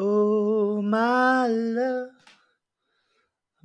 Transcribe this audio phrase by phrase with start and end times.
[0.00, 2.10] Oh, my love,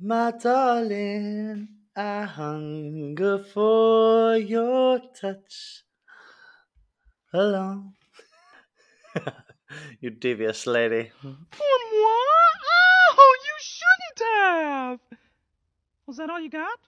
[0.00, 5.84] my darling, I hunger for your touch
[7.32, 7.92] alone.
[10.00, 11.12] you devious lady.
[11.24, 11.36] Oh,
[13.46, 15.00] you shouldn't have.
[16.08, 16.80] Was that all you got?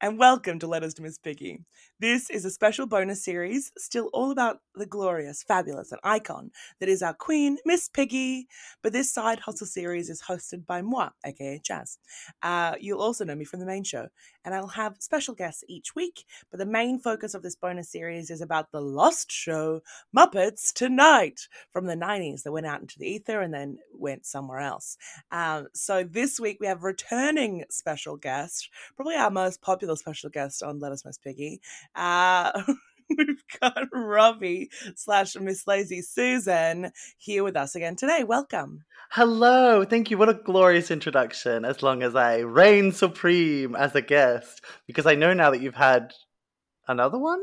[0.00, 1.60] And welcome to Letters to Miss Piggy.
[1.98, 6.88] This is a special bonus series, still all about the glorious, fabulous, and icon that
[6.88, 8.46] is our queen, Miss Piggy.
[8.80, 11.98] But this side hustle series is hosted by moi, aka Jazz.
[12.40, 14.06] Uh, you'll also know me from the main show,
[14.44, 16.24] and I'll have special guests each week.
[16.50, 19.80] But the main focus of this bonus series is about the lost show,
[20.16, 24.60] Muppets Tonight, from the 90s that went out into the ether and then went somewhere
[24.60, 24.96] else.
[25.32, 30.62] Um, so this week we have returning special guest, probably our most popular special guest
[30.62, 31.60] on Let Us Miss Piggy.
[31.94, 32.62] Uh,
[33.16, 38.24] we've got Robbie slash Miss Lazy Susan here with us again today.
[38.24, 38.84] Welcome.
[39.10, 40.18] Hello, thank you.
[40.18, 41.64] What a glorious introduction.
[41.64, 45.74] As long as I reign supreme as a guest, because I know now that you've
[45.74, 46.12] had
[46.86, 47.40] another one.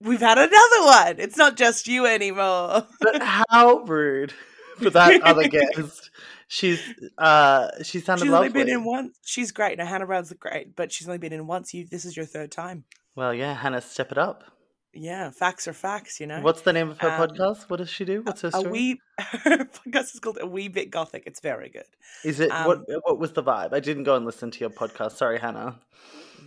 [0.00, 1.16] We've had another one.
[1.18, 2.86] It's not just you anymore.
[3.00, 4.32] But how rude
[4.78, 6.10] for that other guest.
[6.50, 6.80] She's
[7.18, 8.48] uh she sounded She's lovely.
[8.48, 9.18] only been in once.
[9.24, 9.76] She's great.
[9.78, 11.74] No, Hannah Brown's great, but she's only been in once.
[11.74, 12.84] You, this is your third time.
[13.14, 14.44] Well, yeah, Hannah, step it up.
[14.94, 16.18] Yeah, facts are facts.
[16.18, 16.40] You know.
[16.40, 17.68] What's the name of her Um, podcast?
[17.68, 18.22] What does she do?
[18.22, 21.24] What's her a wee her podcast is called a wee bit gothic.
[21.26, 21.84] It's very good.
[22.24, 22.78] Is it what?
[22.78, 23.74] um, What was the vibe?
[23.74, 25.12] I didn't go and listen to your podcast.
[25.12, 25.78] Sorry, Hannah.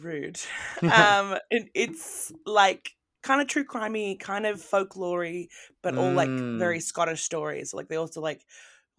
[0.02, 0.40] Rude.
[0.82, 2.90] um, it, it's like
[3.22, 5.50] kind of true crimey, kind of folklory,
[5.84, 6.58] but all like Mm.
[6.58, 7.72] very Scottish stories.
[7.72, 8.44] Like they also like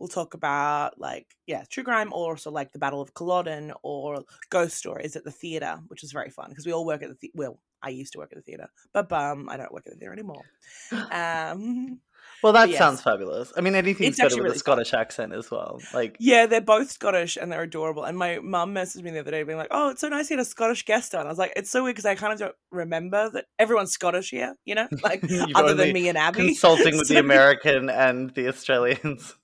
[0.02, 4.24] we'll talk about like yeah true crime or also like the battle of culloden or
[4.50, 7.16] ghost stories at the theater which is very fun because we all work at the
[7.20, 9.92] the- well i used to work at the theater but bum i don't work at
[9.92, 10.42] the theater anymore
[11.12, 12.00] um
[12.42, 12.78] Well, that yes.
[12.78, 13.52] sounds fabulous.
[13.56, 15.80] I mean, anything's It's better with really a Scottish accent as well.
[15.92, 19.30] Like, yeah they're both scottish and they're adorable and my mum messaged me the other
[19.30, 21.38] day being like oh it's so nice you had a scottish guest on i was
[21.38, 24.74] like it's so weird because i kind of don't remember that everyone's scottish here you
[24.74, 25.22] know like
[25.54, 29.36] other than me and abby consulting with the American and the Australians.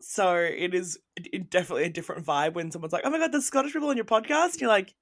[0.00, 0.98] So it is
[1.48, 4.04] definitely a different vibe when someone's like, "Oh my god, there's Scottish people on your
[4.04, 4.94] podcast." And you're like,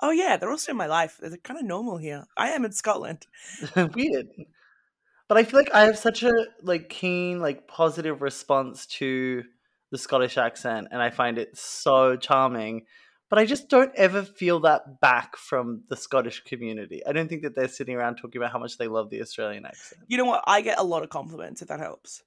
[0.00, 1.18] "Oh yeah, they're also in my life.
[1.20, 2.24] They're kind of normal here.
[2.36, 3.26] I am in Scotland."
[3.76, 4.28] Weird.
[5.28, 9.42] But I feel like I have such a like keen, like positive response to
[9.90, 12.86] the Scottish accent, and I find it so charming.
[13.28, 17.04] But I just don't ever feel that back from the Scottish community.
[17.04, 19.66] I don't think that they're sitting around talking about how much they love the Australian
[19.66, 20.02] accent.
[20.06, 20.44] You know what?
[20.46, 22.22] I get a lot of compliments if that helps.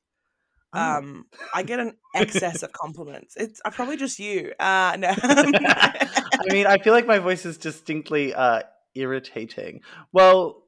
[0.73, 0.79] Oh.
[0.79, 3.35] Um, I get an excess of compliments.
[3.35, 4.53] It's uh, probably just you.
[4.59, 5.13] Uh, no.
[5.23, 8.61] I mean, I feel like my voice is distinctly uh,
[8.93, 9.81] irritating.
[10.11, 10.63] Well,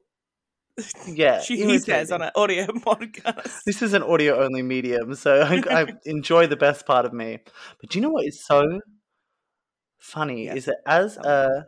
[1.06, 3.60] yeah, she he says on an audio podcast.
[3.64, 7.38] This is an audio only medium, so I, I enjoy the best part of me.
[7.80, 8.80] But do you know what is so
[9.98, 10.56] funny Yes.
[10.56, 11.66] is that as a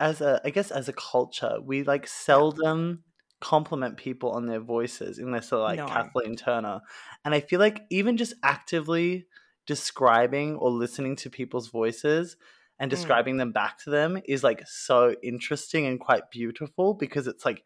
[0.00, 3.02] as a I guess as a culture, we like seldom
[3.42, 5.86] compliment people on their voices unless they're like No.
[5.86, 6.80] Kathleen Turner.
[7.24, 9.26] And I feel like even just actively
[9.66, 12.36] describing or listening to people's voices
[12.78, 12.94] and Mm.
[12.94, 17.64] describing them back to them is like so interesting and quite beautiful because it's like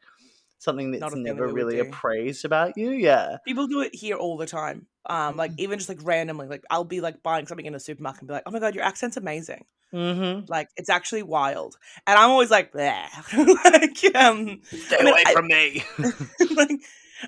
[0.58, 2.90] something that's never really appraised about you.
[2.90, 3.36] Yeah.
[3.46, 4.86] People do it here all the time.
[5.08, 8.22] Um, like even just like randomly, like I'll be like buying something in a supermarket
[8.22, 9.64] and be like, "Oh my god, your accent's amazing."
[9.94, 10.46] Mm-hmm.
[10.48, 15.32] Like it's actually wild, and I'm always like, like, um, Stay I mean, away I-
[15.32, 15.84] from me.
[16.56, 16.70] like,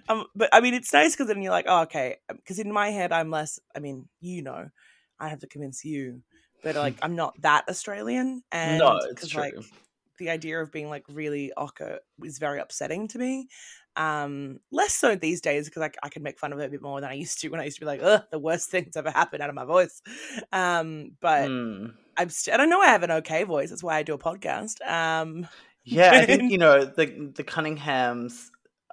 [0.08, 2.16] um, but I mean, it's nice because then you're like, oh, okay.
[2.28, 3.60] Because in my head, I'm less.
[3.76, 4.68] I mean, you know,
[5.20, 6.22] I have to convince you,
[6.64, 9.40] but like, I'm not that Australian, and no, it's true.
[9.40, 9.54] like
[10.18, 13.48] the idea of being like really ocker is very upsetting to me.
[13.96, 16.82] Um, less so these days because I, I can make fun of it a bit
[16.82, 18.84] more than I used to when I used to be like, ugh, the worst thing
[18.84, 20.02] that's ever happened out of my voice.
[20.52, 21.94] Um, but Mm.
[22.16, 23.70] I'm st- I don't know I have an okay voice.
[23.70, 24.80] That's why I do a podcast.
[24.88, 25.48] Um,
[25.84, 28.48] Yeah, I think you know the the Cunninghams,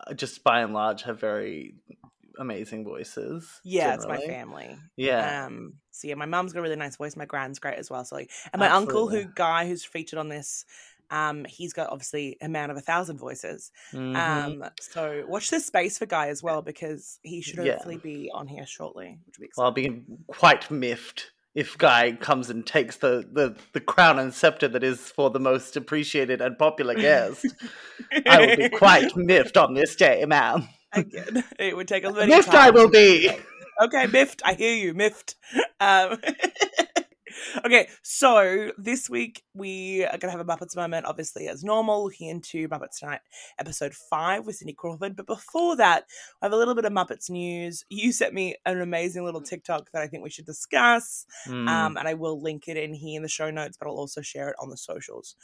[0.08, 1.76] uh, just by and large, have very
[2.40, 3.50] amazing voices.
[3.64, 4.78] yeah, it's my family.
[4.96, 7.16] Yeah, Um, so yeah, my mum's got a really nice voice.
[7.18, 8.06] My grand's great as well.
[8.06, 10.66] So like, and my uncle, who guy who's featured on this,
[11.12, 13.72] um, he's got obviously a man of a thousand voices.
[13.94, 14.16] Mhm.
[14.16, 17.74] Um, so watch this space for Guy as well because he should Yeah.
[17.74, 22.50] hopefully be on here shortly, which be well, I'll be quite miffed if Guy comes
[22.50, 26.58] and takes the, the the crown and scepter that is for the most appreciated and
[26.58, 27.46] popular guest.
[28.28, 30.68] I will be quite miffed on this day, ma'am.
[30.92, 32.30] Again, it would take a little time.
[32.30, 33.30] Miffed I will be.
[33.84, 34.42] Okay, miffed.
[34.46, 35.36] I hear you, miffed.
[35.82, 36.18] Um,
[37.66, 42.04] Okay, so this week we are going to have a Muppets moment, obviously, as normal,
[42.06, 43.20] looking into Muppets Tonight,
[43.60, 45.16] episode five with Cindy Crawford.
[45.16, 46.06] But before that,
[46.42, 47.84] I have a little bit of Muppets news.
[48.06, 51.68] You sent me an amazing little TikTok that I think we should discuss, Mm.
[51.70, 54.22] um, and I will link it in here in the show notes, but I'll also
[54.22, 55.36] share it on the socials.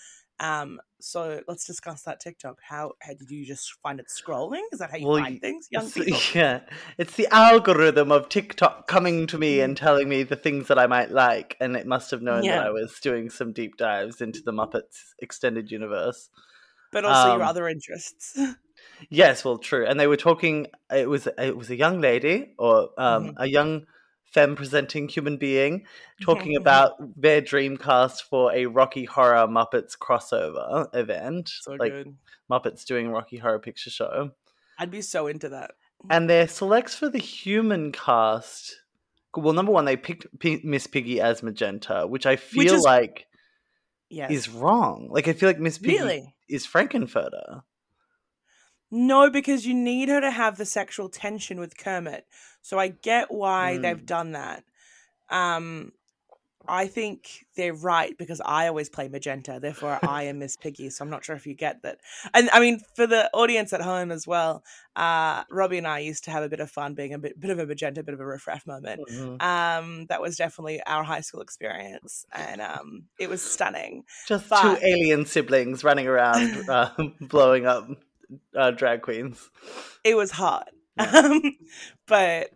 [0.42, 2.58] Um, so let's discuss that TikTok.
[2.68, 4.64] How, how did you just find it scrolling?
[4.72, 6.20] Is that how you Well, find things, young people?
[6.34, 6.62] Yeah,
[6.98, 9.64] it's the algorithm of TikTok coming to me Mm.
[9.66, 12.58] and telling me the things that I might like, and it must have known Yeah.
[12.58, 16.30] that I was doing some deep dives into the Muppets extended universe.
[16.92, 18.38] But also your Um, other interests.
[19.10, 19.86] Yes, well, true.
[19.86, 20.68] And they were talking.
[20.92, 23.34] It was it was a young lady or um, Mhm.
[23.38, 23.86] a young
[24.32, 25.86] femme presenting human being
[26.22, 26.62] talking Mhm.
[26.62, 32.16] about their dream cast for a Rocky Horror Muppets crossover event, so like good.
[32.50, 34.32] Muppets doing Rocky Horror Picture Show.
[34.80, 35.72] I'd be so into that.
[36.10, 38.82] And their selects for the human cast.
[39.36, 43.28] Well, number one, they picked P- Miss Piggy as Magenta, which I feel is- like
[44.10, 44.32] Yes.
[44.32, 45.08] is wrong.
[45.12, 46.36] Like I feel like Miss Piggy really?
[46.50, 47.64] is Frank-N-Furter.
[48.90, 52.26] No, because you need her to have the sexual tension with Kermit.
[52.62, 54.06] So I get why they've Mm.
[54.06, 54.64] done that.
[55.30, 55.92] Um
[56.68, 60.92] I think they're right because I always play magenta, therefore I am Miss Piggy.
[60.92, 61.98] So I'm not sure if you get that.
[62.36, 64.64] And I mean, for the audience at home as well,
[64.96, 67.50] uh, Robbie and I used to have a bit of fun being a bit, bit
[67.50, 69.02] of a magenta, bit of a riff moment.
[69.10, 69.42] Mhm.
[69.42, 74.04] Um, that was definitely our high school experience, and um, it was stunning.
[74.28, 76.92] Just But- two alien siblings running around, uh,
[77.22, 77.88] blowing up
[78.56, 79.50] uh, drag queens.
[80.04, 80.70] it was hot.
[80.98, 81.12] Yeah.
[81.26, 81.42] Um,
[82.08, 82.50] but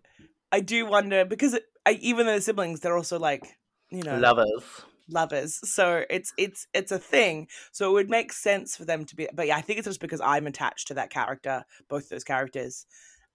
[0.52, 3.44] I do wonder because it, I, even though they're siblings, they're also like
[3.92, 4.64] you know Lovers.
[5.10, 5.60] lovers.
[5.70, 7.48] So it's it's it's a thing.
[7.72, 9.28] So it would make sense for them to be.
[9.34, 12.86] But yeah, I think it's just because I'm attached to that character, both those characters.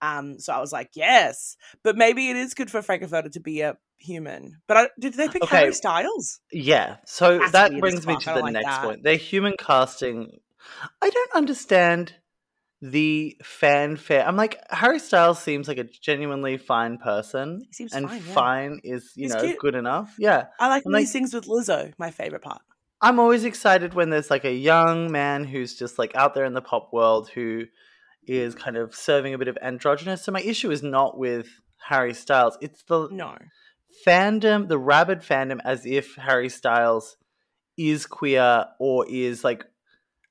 [0.03, 3.61] Um, so I was like, yes, but maybe it is good for Frank-N-Furter to be
[3.61, 4.59] a human.
[4.67, 5.57] But I, did they pick Okay.
[5.57, 6.39] Harry Styles?
[6.51, 6.97] Yeah.
[7.05, 8.83] So That's that brings me to the like next that.
[8.83, 9.03] point.
[9.03, 10.39] Their human casting.
[11.01, 12.15] I don't understand
[12.81, 14.25] the fanfare.
[14.27, 17.63] I'm like, Harry Styles seems like a genuinely fine person.
[17.67, 18.23] He seems and fine.
[18.25, 18.33] yeah.
[18.33, 19.59] fine is, you He's know, cute.
[19.59, 20.15] good enough.
[20.17, 20.45] Yeah.
[20.59, 21.93] I like when he sings with Lizzo.
[21.97, 22.61] My favorite part.
[23.01, 26.53] I'm always excited when there's like a young man who's just like out there in
[26.53, 27.65] the pop world who
[28.27, 30.23] is kind of serving a bit of androgynous.
[30.23, 31.47] So my issue is not with
[31.87, 32.57] Harry Styles.
[32.61, 33.37] It's the No.
[34.05, 37.17] fandom, the rabid fandom, as if Harry Styles
[37.77, 39.65] is queer or is like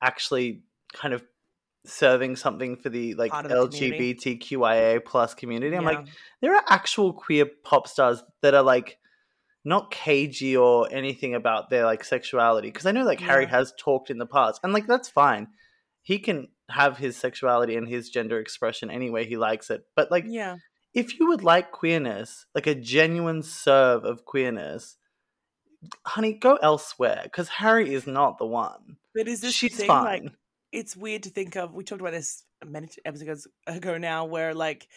[0.03, 0.63] actually
[0.93, 1.23] kind of
[1.87, 3.55] serving something for the like the.
[3.55, 5.77] LGBTQIA plus community.
[5.77, 5.89] I'm Yeah.
[5.89, 6.07] like,
[6.41, 8.99] there are actual queer pop stars that are like
[9.65, 14.11] not cagey or anything about their like sexuality because I know like Harry has talked
[14.11, 15.49] in the past and like that's fine.
[16.03, 19.83] He can have his sexuality and his gender expression any way he likes it.
[19.95, 20.57] But like yeah.
[20.95, 24.97] if you would like queerness, like a genuine serve of queerness,
[26.07, 28.97] honey, go elsewhere because Harry is not the one.
[29.15, 30.05] But is this She's thing fine.
[30.25, 30.33] like
[30.73, 31.75] it's weird to think of?
[31.75, 34.89] We talked about this many episodes ago now, where like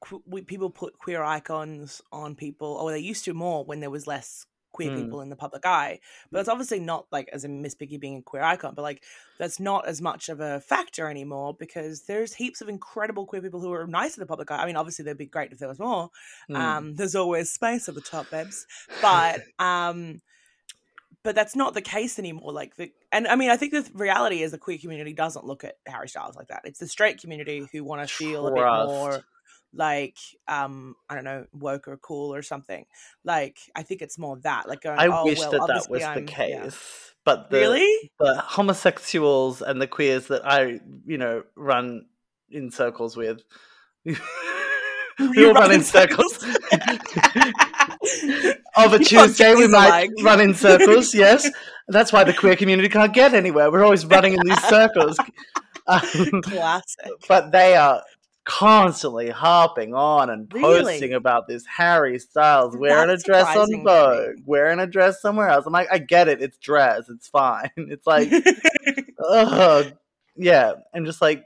[0.00, 3.90] qu- we, people put queer icons on people, or they used to more when there
[3.90, 5.02] was less queer Mm.
[5.04, 5.98] people in the public eye.
[6.30, 9.02] But that's obviously not like as in Miss Piggy being a queer icon, but like
[9.36, 13.60] that's not as much of a factor anymore because there's heaps of incredible queer people
[13.60, 14.62] who are nice in the public eye.
[14.62, 16.10] I mean, obviously they'd be great if there was more,
[16.48, 16.56] Mm.
[16.56, 18.64] um, there's always space at the top, babes.
[19.02, 20.20] But um,
[21.22, 22.52] but that's not the case anymore.
[22.52, 25.64] Like the and I mean, I think the reality is the queer community doesn't look
[25.64, 26.62] at Harry Styles like that.
[26.64, 29.20] It's the straight community who want to feel a bit more
[29.72, 30.16] like
[30.48, 32.86] um I don't know woke or cool or something.
[33.24, 34.98] Like I think it's more that like going.
[34.98, 36.50] I oh, wish well, that that was the I'm- case.
[36.50, 36.70] yeah."
[37.22, 38.10] But the, Really?
[38.18, 42.06] the homosexuals and the queers that I, you know, run
[42.50, 43.42] in circles with.
[45.36, 46.44] we all run in circles.
[48.76, 50.10] of a You Tuesday, we might alike.
[50.22, 51.14] run in circles.
[51.14, 51.48] Yes,
[51.88, 53.70] that's why the queer community can't get anywhere.
[53.70, 55.18] We're always running in these circles.
[55.86, 57.10] Um, Classic.
[57.26, 58.00] but they are
[58.44, 60.84] constantly harping on and Really?
[60.92, 63.82] posting about this Harry Styles wearing a dress on surprising to me.
[63.84, 65.66] Vogue, wearing a dress somewhere else.
[65.66, 67.70] I'm like, I get it, it's dress, it's fine.
[67.76, 68.30] It's like,
[69.26, 69.92] ugh,
[70.36, 70.74] yeah.
[70.94, 71.44] I'm just like,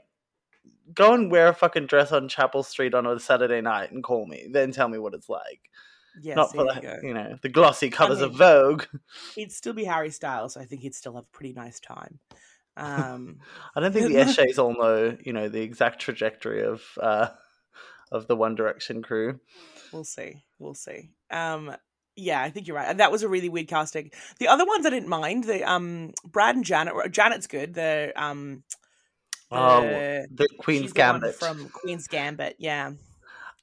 [0.93, 4.25] go and wear a fucking dress on Chapel Street on a Saturday night and call
[4.25, 5.61] me, then tell me what it's like.
[6.21, 6.97] yes, Not for you the, go.
[7.03, 8.83] you know, the glossy covers of mean- Vogue.
[9.35, 12.19] He'd still be Harry Styles, so I think he'd still have a pretty nice time.
[12.77, 13.37] Um,
[13.75, 17.27] I don't think the Eshays all know, you know, the exact trajectory of uh,
[18.11, 19.39] of the One Direction crew.
[19.91, 20.43] we'll see.
[20.59, 21.09] We'll see.
[21.31, 21.75] Um,
[22.17, 22.87] yeah, I think you're right.
[22.87, 24.09] And that was a really weird casting.
[24.39, 25.43] The other ones I didn't mind.
[25.45, 26.93] The um, Brad and Janet.
[27.11, 27.73] Janet's good.
[27.73, 28.63] The um,
[29.57, 29.81] Oh,
[30.31, 31.35] the- Queen's she's the Gambit.
[31.35, 32.55] from Queen's Gambit.
[32.59, 32.91] Yeah,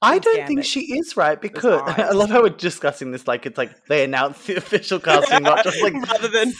[0.00, 3.58] I don't think she is right because I love how we're discussing this like it's
[3.58, 6.52] like they announced the official casting, not just like rather than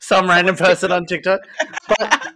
[0.00, 1.40] some random person on TikTok.
[1.88, 2.28] But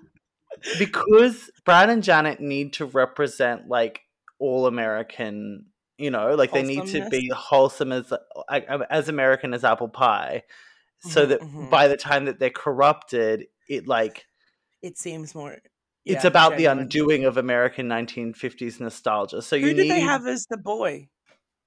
[0.78, 4.02] because Brad and Janet need to represent like
[4.38, 5.66] all American,
[5.98, 8.12] you know, like they need to be wholesome as
[8.90, 10.42] as American as apple pie,
[11.00, 11.70] so Mhm, that mhm.
[11.70, 14.26] by the time that they're corrupted, it like
[14.82, 15.58] it seems more.
[16.04, 19.42] It's yeah, about the undoing of American 1950s nostalgia.
[19.42, 21.08] So you Who did need they have as the boy?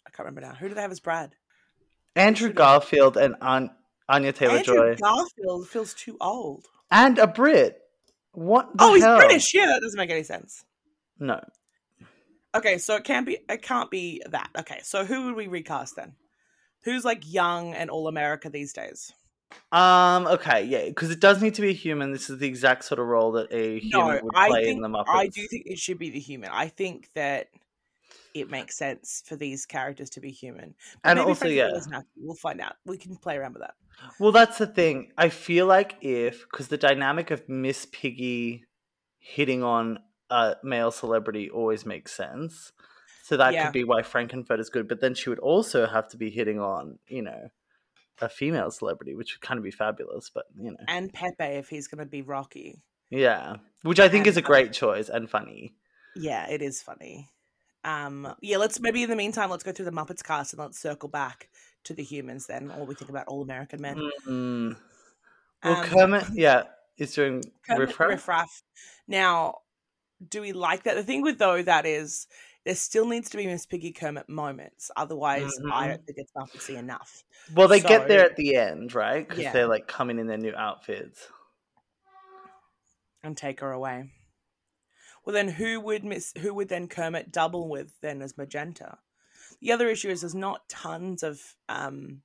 [0.05, 0.53] I can't remember now.
[0.55, 1.33] Who did they have as Brad?
[2.15, 3.71] Andrew Garfield and An-
[4.07, 4.91] Anya Taylor Joy.
[4.91, 6.65] Andrew Garfield feels too old.
[6.91, 7.81] and a Brit.
[8.31, 8.77] What?
[8.77, 9.17] The Oh, he's hell?
[9.17, 9.53] British.
[9.53, 10.63] Yeah, that doesn't make any sense.
[11.19, 11.41] No.
[12.53, 13.37] Okay, so it can't be.
[13.49, 14.49] It can't be that.
[14.59, 16.13] Okay, so who would we recast then?
[16.83, 19.11] Who's like young and all America these days?
[19.71, 20.27] Um.
[20.27, 20.63] Okay.
[20.65, 20.85] Yeah.
[20.85, 22.11] Because it does need to be a human.
[22.11, 24.75] This is the exact sort of role that a human No, would I play think
[24.77, 25.05] in the Muppets.
[25.07, 26.49] I do think it should be the human.
[26.51, 27.47] I think that
[28.33, 30.75] it makes sense for these characters to be human.
[31.03, 31.69] But And also, yeah.
[31.69, 32.09] doesn't have to.
[32.17, 32.75] We'll find out.
[32.85, 33.75] We can play around with that.
[34.19, 35.11] Well, that's the thing.
[35.17, 38.65] I feel like if because the dynamic of Miss Piggy
[39.19, 39.99] hitting on
[40.29, 42.71] a male celebrity always makes sense.
[43.23, 43.65] So that Yeah.
[43.65, 44.87] could be why Frank-N-Furter is good.
[44.87, 47.49] But then she would also have to be hitting on, you know,
[48.21, 50.29] a female celebrity, which would kind of be fabulous.
[50.33, 52.81] But you know, And Pepe, if he's going to be Rocky.
[53.09, 55.75] yeah, which I think And is a great choice and funny.
[56.15, 57.29] Yeah, it is funny.
[57.83, 60.79] Um, yeah, let's maybe in the meantime, let's go through the Muppets cast and let's
[60.79, 61.49] circle back
[61.83, 63.97] to the humans then, or we think about all American men.
[64.27, 64.75] Mm.
[65.63, 66.63] Well, Um, Kermit, yeah,
[66.97, 68.09] is doing Kermit riff raff.
[68.09, 68.63] Riff Raff.
[69.07, 69.55] Now,
[70.29, 70.95] do we like that?
[70.95, 72.25] The thing with though that is
[72.65, 74.89] there still needs to be Miss Piggy Kermit moments.
[74.97, 75.89] Otherwise, I Mhm.
[75.89, 77.23] don't think it's Muppetsy enough.
[77.53, 79.27] Well, they get there at the end, right?
[79.27, 79.53] Because Yeah.
[79.53, 81.27] they're like coming in their new outfits.
[83.23, 84.11] And take her away.
[85.23, 86.33] Well, then who would Miss?
[86.39, 88.99] Who would then Kermit double with then as Magenta?
[89.61, 92.21] The other issue is there's not tons of um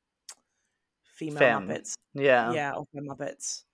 [1.14, 1.68] female Femme.
[1.68, 1.96] Muppets.
[2.14, 2.52] Yeah.
[2.52, 3.64] yeah, or femme Muppets.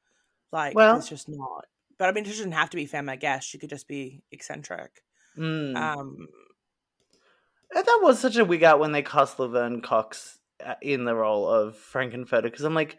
[0.53, 1.67] Like, Well- it's just not.
[1.99, 3.09] But I mean, it doesn't have to be femme.
[3.09, 5.03] I guess she could just be eccentric.
[5.37, 5.77] Mm.
[5.77, 6.29] Um,
[7.75, 11.49] that was such a wig out when they cast Laverne Cox uh, in the role
[11.49, 12.99] of Frank-N-Furter because I'm like,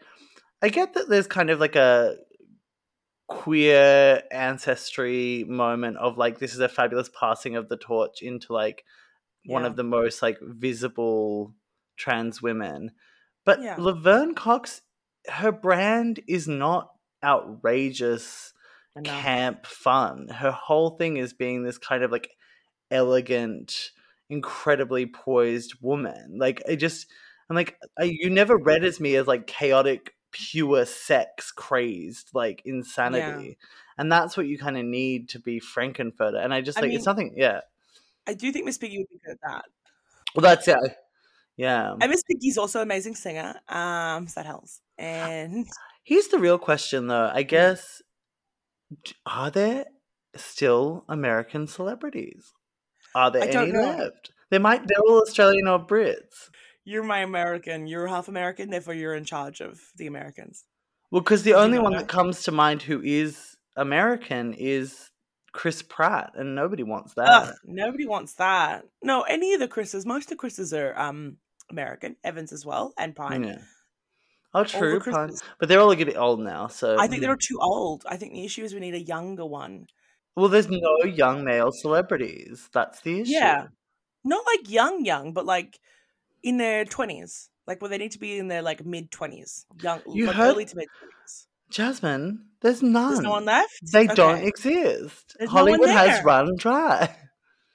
[0.62, 2.16] I get that there's kind of like a
[3.28, 8.84] queer ancestry moment of like this is a fabulous passing of the torch into like
[9.46, 11.54] one of the most like visible
[11.96, 12.92] trans women.
[13.44, 13.76] But Yeah.
[13.78, 14.82] Laverne Cox,
[15.28, 16.90] her brand is not
[17.24, 18.52] outrageous
[18.96, 19.22] enough.
[19.22, 20.28] camp fun.
[20.28, 22.30] Her whole thing is being this kind of like
[22.90, 23.90] elegant,
[24.30, 26.36] incredibly poised woman.
[26.38, 27.06] Like I just,
[27.48, 32.62] I'm like, I, you never read as me as like chaotic, pure sex crazed, like
[32.64, 33.58] insanity,
[33.96, 36.42] and that's what you kind of need to be Frank-N-Furter.
[36.44, 37.34] And I just I like mean- it's nothing.
[37.36, 37.60] Yeah,
[38.26, 39.64] I do think Miss Piggy would be good at that.
[40.34, 40.78] well, that's it.
[41.56, 43.56] Yeah, And Miss Piggy's also an amazing singer.
[43.68, 44.80] Um, so that helps.
[44.96, 45.66] And
[46.04, 47.32] here's the real question, though.
[47.34, 48.00] I guess,
[49.26, 49.86] are there
[50.36, 52.52] still American celebrities?
[53.14, 53.96] Are there I don't any know.
[53.96, 54.30] left?
[54.50, 54.86] They might.
[54.86, 56.50] They're all Australian or Brits.
[56.84, 57.86] you're my American.
[57.86, 60.64] You're half American, therefore you're in charge of the Americans.
[61.10, 62.00] Well, because the only one that?
[62.00, 65.10] that comes to mind who is American is
[65.52, 67.28] Chris Pratt, and nobody wants that.
[67.28, 68.84] Ugh, nobody wants that.
[69.02, 70.04] No, any of the Chris's.
[70.06, 71.36] Most of the Chris's are um
[71.70, 72.16] American.
[72.24, 73.44] Evans as well, and Pine.
[73.44, 73.58] Yeah.
[74.54, 75.30] Oh, All the true, Pine.
[75.60, 76.68] But they're all a bit old now.
[76.68, 78.04] So I think they're too old.
[78.08, 79.86] I think the issue is we need a younger one.
[80.38, 82.68] Well, there's no young male celebrities.
[82.72, 83.32] That's the issue.
[83.32, 83.66] Yeah.
[84.24, 85.78] Not like young, young, but like
[86.42, 87.50] in their twenties.
[87.66, 89.66] Like where they need to be in their like mid twenties.
[89.82, 91.46] Young You like heard- early to mid twenties.
[91.70, 93.12] Jasmine, there's none.
[93.12, 93.92] There's no one left?
[93.92, 95.36] They don't exist.
[95.38, 97.14] There's no Hollywood has run dry.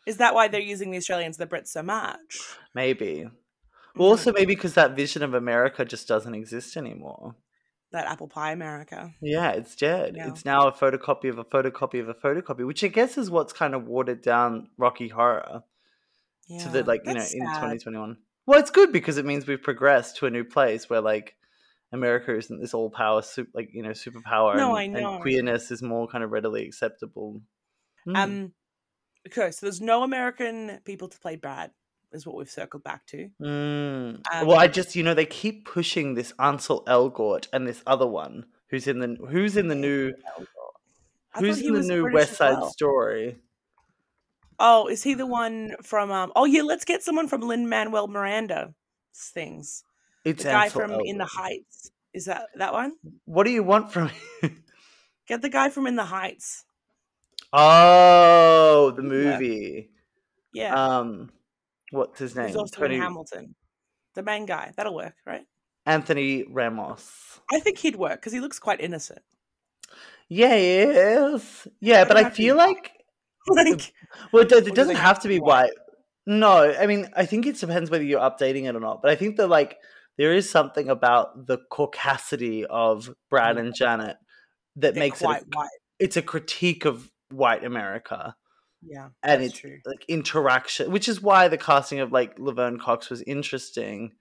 [0.07, 2.39] Is that why they're using the Australians the Brits so much?
[2.73, 3.23] Maybe.
[3.23, 4.01] Well, mm-hmm.
[4.01, 7.35] also maybe because that vision of America just doesn't exist anymore.
[7.93, 9.13] That apple pie America.
[9.21, 10.15] Yeah, it's dead.
[10.17, 10.27] Yeah.
[10.29, 13.53] It's now a photocopy of a photocopy of a photocopy, which I guess is what's
[13.53, 15.63] kind of watered down Rocky Horror
[16.47, 16.63] Yeah.
[16.63, 18.17] to the like you know that's in 2021.
[18.47, 21.35] Well, it's good because it means we've progressed to a new place where like
[21.91, 24.57] America isn't this all power, super, like you know, superpower.
[24.57, 25.13] No, and, I know.
[25.13, 27.41] and queerness is more kind of readily acceptable.
[28.07, 28.17] Mm.
[28.17, 28.53] Um
[29.27, 31.69] okay, so there's no American people to play Brad,
[32.13, 33.29] is what we've circled back to.
[33.41, 34.21] Mm.
[34.31, 38.07] Um, well, I just you know they keep pushing this Ansel Elgort and this other
[38.07, 40.13] one who's in the who's in the new
[41.37, 42.71] who's in the new British West Side well.
[42.71, 43.37] Story.
[44.59, 48.07] Oh, is he the one from um oh yeah, let's get someone from Lin Manuel
[48.07, 48.73] Miranda
[49.15, 49.83] things.
[50.25, 51.91] It's The guy Ansel from In the Heights.
[52.13, 52.93] Is that that one?
[53.25, 54.09] What do you want from
[54.41, 54.63] him?
[55.27, 56.65] Get the guy from In the Heights.
[57.51, 59.07] oh, the Yeah.
[59.07, 59.89] movie.
[60.53, 60.75] Yeah.
[60.99, 61.31] Um,
[61.93, 62.47] what's his name?
[62.47, 63.55] Who's also in Hamilton.
[64.15, 64.73] The main guy.
[64.75, 65.45] That'll work, right?
[65.85, 67.39] Anthony Ramos.
[67.51, 69.21] I think he'd work because he looks quite innocent.
[70.29, 71.67] Yeah, yes.
[71.79, 72.91] Yeah, but I have to be feel like
[73.49, 73.93] Like,
[74.31, 75.65] well, it, it does doesn't have to be white?
[75.65, 75.71] white.
[76.25, 79.01] No, I mean, I think it depends whether you're updating it or not.
[79.01, 79.77] But I think that like
[80.17, 83.59] there is something about the caucasity of Brad mm.
[83.59, 84.15] and Janet
[84.77, 85.25] that they're makes it.
[85.25, 85.67] A, white.
[85.99, 88.35] it's a critique of white America
[88.85, 89.09] Yeah.
[89.23, 89.79] and it's true.
[89.85, 94.13] like interaction, which is why the casting of like Laverne Cox was interesting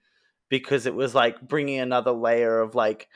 [0.49, 3.07] because it was like bringing another layer of like.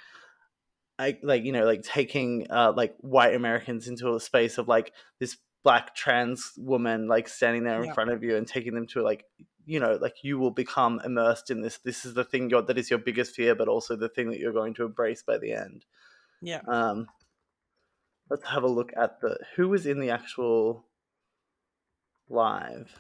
[1.00, 4.94] I, like you know like taking uh like white americans into a space of like
[5.20, 7.94] this black trans woman like standing there in Yeah.
[7.94, 9.24] front of you and taking them to like
[9.68, 12.90] you know like you will become immersed in this this is the thing that is
[12.90, 15.86] your biggest fear but also the thing that you're going to embrace by the end
[16.42, 16.62] Yeah.
[16.68, 17.06] um
[18.32, 20.87] let's have a look at the who was in the actual
[22.30, 22.94] live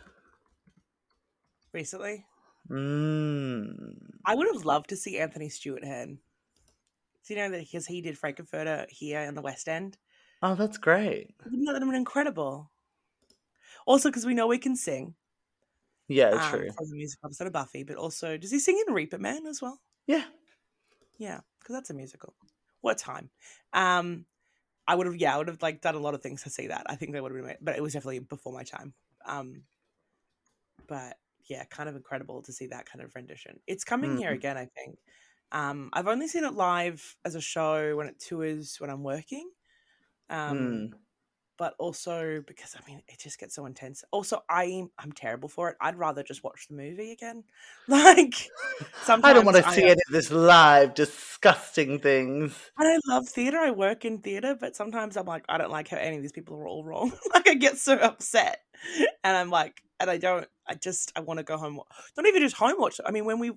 [1.73, 2.25] Recently.
[2.69, 3.97] mm.
[4.25, 6.17] I would have loved to see Anthony Stewart Head.
[7.25, 9.97] Do you know that because he did Frankfurter here in the West End?
[10.41, 12.71] oh that's great that have been incredible?
[13.85, 15.15] Also, because we know we can sing.
[16.07, 18.93] yeah um, true From the music episode of Buffy, but also, does he sing in
[18.93, 19.79] Reaper Man as well?
[20.05, 20.25] yeah
[21.17, 22.33] Yeah, because that's a musical.
[22.81, 23.29] What time.
[23.73, 24.25] Um,
[24.87, 26.67] I would have, yeah, I would have like done a lot of things to see
[26.67, 26.83] that.
[26.87, 28.93] I think that would have been, but it was definitely before my time.
[29.27, 29.65] Um,
[30.87, 31.17] but
[31.49, 33.59] yeah, kind of incredible to see that kind of rendition.
[33.67, 34.33] It's coming here Mm.
[34.33, 34.99] again, I think.
[35.51, 39.49] Um, I've only seen it live as a show when it tours when I'm working.
[40.29, 40.97] Um, Mm.
[41.57, 44.03] But also because I mean it just gets so intense.
[44.11, 45.77] Also, I I'm terrible for it.
[45.81, 47.43] I'd rather just watch the movie again.
[47.87, 48.35] Like
[49.03, 52.53] sometimes I don't want to see any of this live, disgusting things.
[52.77, 53.57] And I love theater.
[53.57, 56.31] I work in theater, but sometimes I'm like, I don't like how any of these
[56.31, 57.11] people are all wrong.
[57.33, 58.59] like I get so upset,
[59.23, 60.47] and I'm like, and I don't.
[60.67, 61.79] I just I want to go home.
[62.15, 62.99] Not even just home watch.
[63.05, 63.51] I mean, when we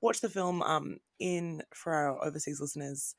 [0.00, 3.14] watch the film, um, in for our overseas listeners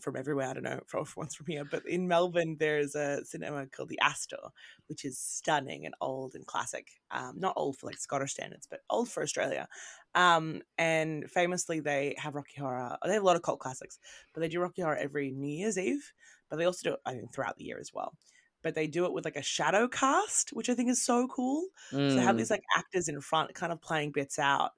[0.00, 3.66] from everywhere, I don't know, for one's from here, but in Melbourne, there's a cinema
[3.66, 4.38] called the Astor,
[4.86, 6.92] which is stunning and old and classic.
[7.10, 9.68] Um, not old for like Scottish standards, but old for Australia.
[10.14, 12.96] Um, and famously, they have Rocky Horror.
[13.04, 13.98] They have a lot of cult classics,
[14.32, 16.12] but they do Rocky Horror every New Year's Eve.
[16.48, 18.14] But they also do it, I think, throughout the year as well.
[18.62, 21.68] But they do it with like a shadow cast, which I think is so cool.
[22.06, 22.38] So they have Mm.
[22.38, 24.72] these like actors in front, kind of playing bits out,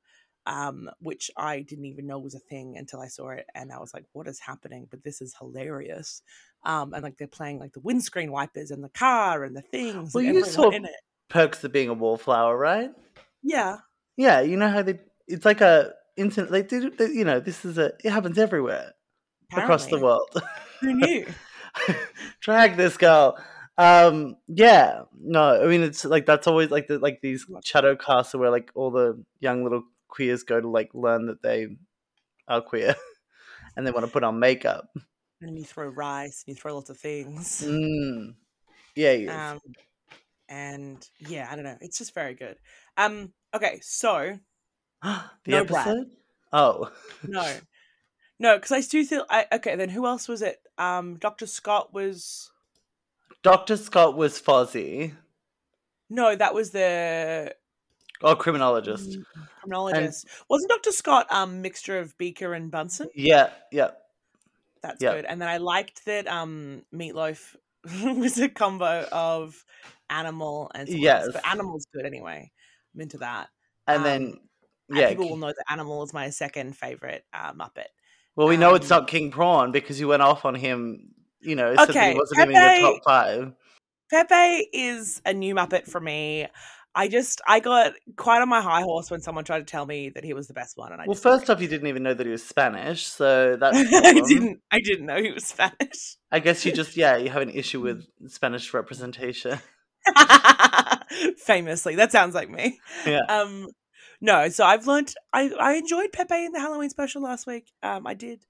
[0.46, 3.78] um, which I didn't even know was a thing until I saw it, and I
[3.78, 6.22] was like, "What is happening?" But this is hilarious.
[6.64, 10.14] Um, and like they're playing like the windscreen wipers and the car and the things.
[10.14, 10.90] Well, you saw- in it.
[11.28, 12.90] Perks of being a wallflower, right?
[13.42, 13.78] Yeah,
[14.16, 15.00] Yeah, you know how they.
[15.26, 15.92] It's like a.
[16.16, 17.92] Like they, do- they, you know, this is a.
[18.04, 18.94] It happens everywhere
[19.52, 20.30] across the world.
[20.80, 21.26] Who knew?
[22.40, 23.36] Drag this girl.
[23.78, 24.36] Um.
[24.48, 25.02] Yeah.
[25.20, 25.62] No.
[25.62, 28.90] I mean, it's like that's always like the like these shadow casts where like all
[28.90, 31.68] the young little queers go to like learn that they
[32.48, 32.94] are queer,
[33.76, 34.88] and they want to put on makeup.
[35.40, 37.62] and you throw rice and you throw lots of things.
[37.66, 38.34] Mm.
[38.94, 39.52] Yeah.
[39.52, 39.60] Um,
[40.48, 41.78] and yeah, I don't know.
[41.80, 42.56] It's just very good.
[42.96, 44.38] Um, okay, so
[45.02, 46.06] the no Brad.
[46.52, 46.90] Oh.
[47.26, 47.56] no,
[48.38, 49.24] no, because I do feel.
[49.28, 49.76] I okay.
[49.76, 50.58] Then who else was it?
[50.78, 52.50] Um, Doctor Scott was.
[53.42, 53.76] Dr.
[53.76, 55.14] Scott was Fozzie.
[56.10, 57.54] No, that was the
[58.22, 59.18] Oh, criminologist.
[59.60, 60.26] criminologist.
[60.48, 63.08] Wasn't Doctor Scott um mixture of Beaker and Bunsen?
[63.14, 63.90] Yeah, yeah.
[64.82, 65.14] That's Yeah.
[65.14, 65.24] good.
[65.24, 67.56] And then I liked that um Meatloaf
[68.18, 69.64] was a combo of
[70.10, 71.28] animal and Yes.
[71.32, 72.50] but animal's good anyway.
[72.94, 73.48] I'm into that.
[73.86, 74.40] And Um, then,
[74.90, 75.08] And yeah.
[75.08, 77.86] people will know that animal is my second favorite uh, Muppet.
[78.36, 81.08] well, we know it's um, not King Prawn because you went off on him,
[81.40, 83.52] you know, Okay, he wasn't even in your top five.
[84.10, 86.46] Pepe is a new Muppet for me.
[86.96, 90.08] I just I got quite on my high horse when someone tried to tell me
[90.08, 92.14] that he was the best one, and I Well, first off, you didn't even know
[92.14, 93.76] that he was Spanish, so that's.
[93.94, 96.16] I didn't I didn't know he was Spanish.
[96.32, 99.58] I guess you just, yeah, you have an issue with Spanish representation.
[101.38, 102.80] Famously, that sounds like me.
[103.06, 103.20] Yeah.
[103.28, 103.68] Um,
[104.20, 105.14] no, so I've learned.
[105.32, 107.70] I I enjoyed Pepe in the Halloween special last week.
[107.82, 108.40] Um, I did.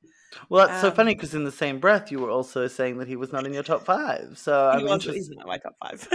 [0.49, 3.09] Well, that's so Um, funny because in the same breath, you were also saying that
[3.09, 4.39] he was not in your top five.
[4.39, 6.09] So I'm was, he's not my top five.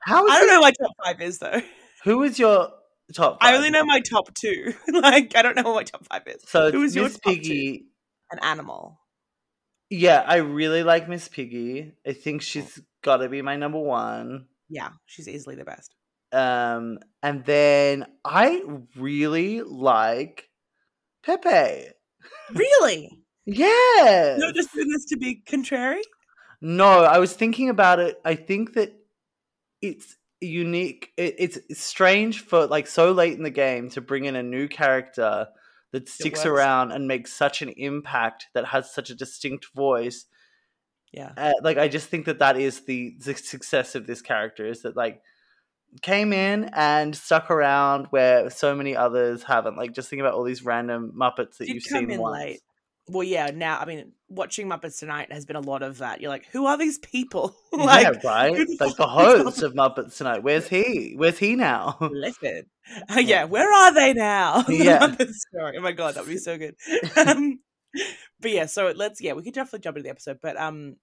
[0.00, 1.60] How is I don't know what my top five is though.
[2.04, 2.70] Who is your
[3.14, 3.54] top five?
[3.54, 4.74] I only know my top two.
[4.92, 6.42] like I don't know what my top five is.
[6.46, 7.40] So Who is your Miss top two?
[7.40, 7.86] Piggy.
[8.30, 8.98] An animal.
[9.90, 11.92] Yeah, I really like Miss Piggy.
[12.06, 14.46] I think she's got to be my number one.
[14.68, 15.94] Yeah, she's easily the best.
[16.32, 18.62] Um, and then I
[18.96, 20.48] really like
[21.24, 21.88] Pepe.
[22.52, 23.10] Really?
[23.46, 24.36] Yeah.
[24.38, 26.00] Not just doing this to be contrary.
[26.62, 28.18] No, I was thinking about it.
[28.24, 28.94] I think that
[29.84, 31.12] it's unique.
[31.16, 34.68] It, it's strange for like so late in the game to bring in a new
[34.68, 35.48] character
[35.92, 40.26] that sticks around and makes such an impact that has such a distinct voice.
[41.12, 41.32] Yeah.
[41.36, 44.82] Uh, like I just think that that is the, the success of this character is
[44.82, 45.22] that like
[46.02, 49.76] came in and stuck around where so many others haven't.
[49.76, 52.34] Like just think about all these random Muppets that Did you've seen once.
[52.40, 52.60] late.
[53.08, 53.50] Well, yeah.
[53.54, 56.20] Now, I mean, watching Muppets tonight has been a lot of that.
[56.20, 57.54] You're like, who are these people?
[57.72, 58.52] like, yeah, right.
[58.80, 60.42] Like the host of Muppets Tonight.
[60.42, 61.14] Where's he?
[61.16, 61.98] Where's he now?
[62.12, 62.64] Listen.
[63.08, 64.64] Uh, yeah, where are they now?
[64.68, 65.14] Yeah.
[65.58, 66.74] Oh my god, that would be so good.
[67.16, 67.60] um,
[68.40, 70.38] but yeah, so let's yeah, we could definitely jump into the episode.
[70.42, 70.96] But um,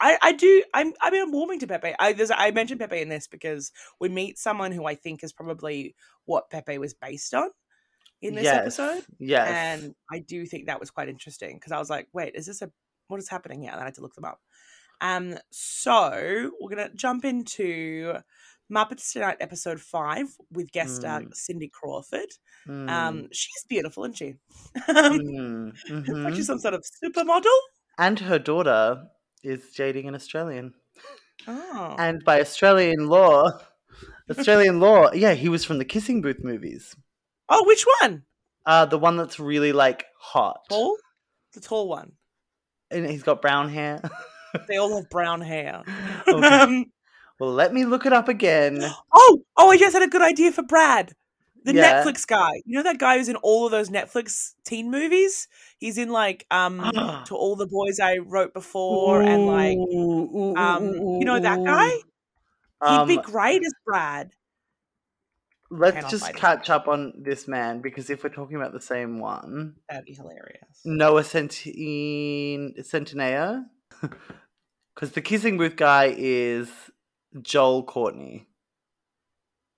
[0.00, 1.94] I I do I'm I mean I'm warming to Pepe.
[1.98, 5.32] I there's I mentioned Pepe in this because we meet someone who I think is
[5.32, 7.50] probably what Pepe was based on
[8.22, 8.56] in this yes.
[8.56, 9.48] episode, Yes.
[9.50, 12.62] and I do think that was quite interesting because I was like, wait, is this
[12.62, 12.70] a
[13.08, 13.70] what is happening here?
[13.72, 14.40] And I had to look them up.
[15.00, 18.14] Um, so we're gonna jump into
[18.70, 21.34] Muppets Tonight episode five with guest star Mm.
[21.34, 22.28] Cindy Crawford.
[22.66, 24.34] Mm, Um, she's beautiful, isn't she?
[24.88, 27.46] mm, Looks like she's some sort of supermodel.
[27.98, 29.04] And her daughter
[29.42, 30.74] is dating an Australian.
[31.46, 33.50] Oh, And by Australian law,
[34.30, 36.94] Australian law, yeah, he was from the Kissing Booth movies.
[37.48, 38.24] Oh, which one?
[38.66, 40.60] Uh, the one that's really like hot.
[40.68, 40.96] Tall,
[41.54, 42.12] the tall one.
[42.90, 44.00] And he's got brown hair.
[44.66, 45.82] They all have brown hair.
[46.26, 46.46] Okay.
[46.46, 46.86] Um,
[47.38, 48.82] well, let me look it up again.
[49.12, 51.12] oh, oh, I just had a good idea for Brad.
[51.64, 52.02] The Yeah.
[52.02, 52.52] Netflix guy.
[52.64, 55.48] You know that guy who's in all of those Netflix teen movies?
[55.76, 56.80] He's in like um
[57.26, 61.38] to all the boys I wrote before and like Ooh, ooh, um ooh, you know
[61.38, 61.88] that guy?
[61.88, 62.02] ooh.
[62.88, 64.32] He'd be Um, great as Brad.
[65.70, 69.74] Let's just catch up on this man because if we're talking about the same one,
[69.88, 70.80] That'd be hilarious.
[70.84, 73.64] Noah Centine Centineo,
[74.94, 76.70] because the kissing booth guy is
[77.42, 78.46] Joel Courtney.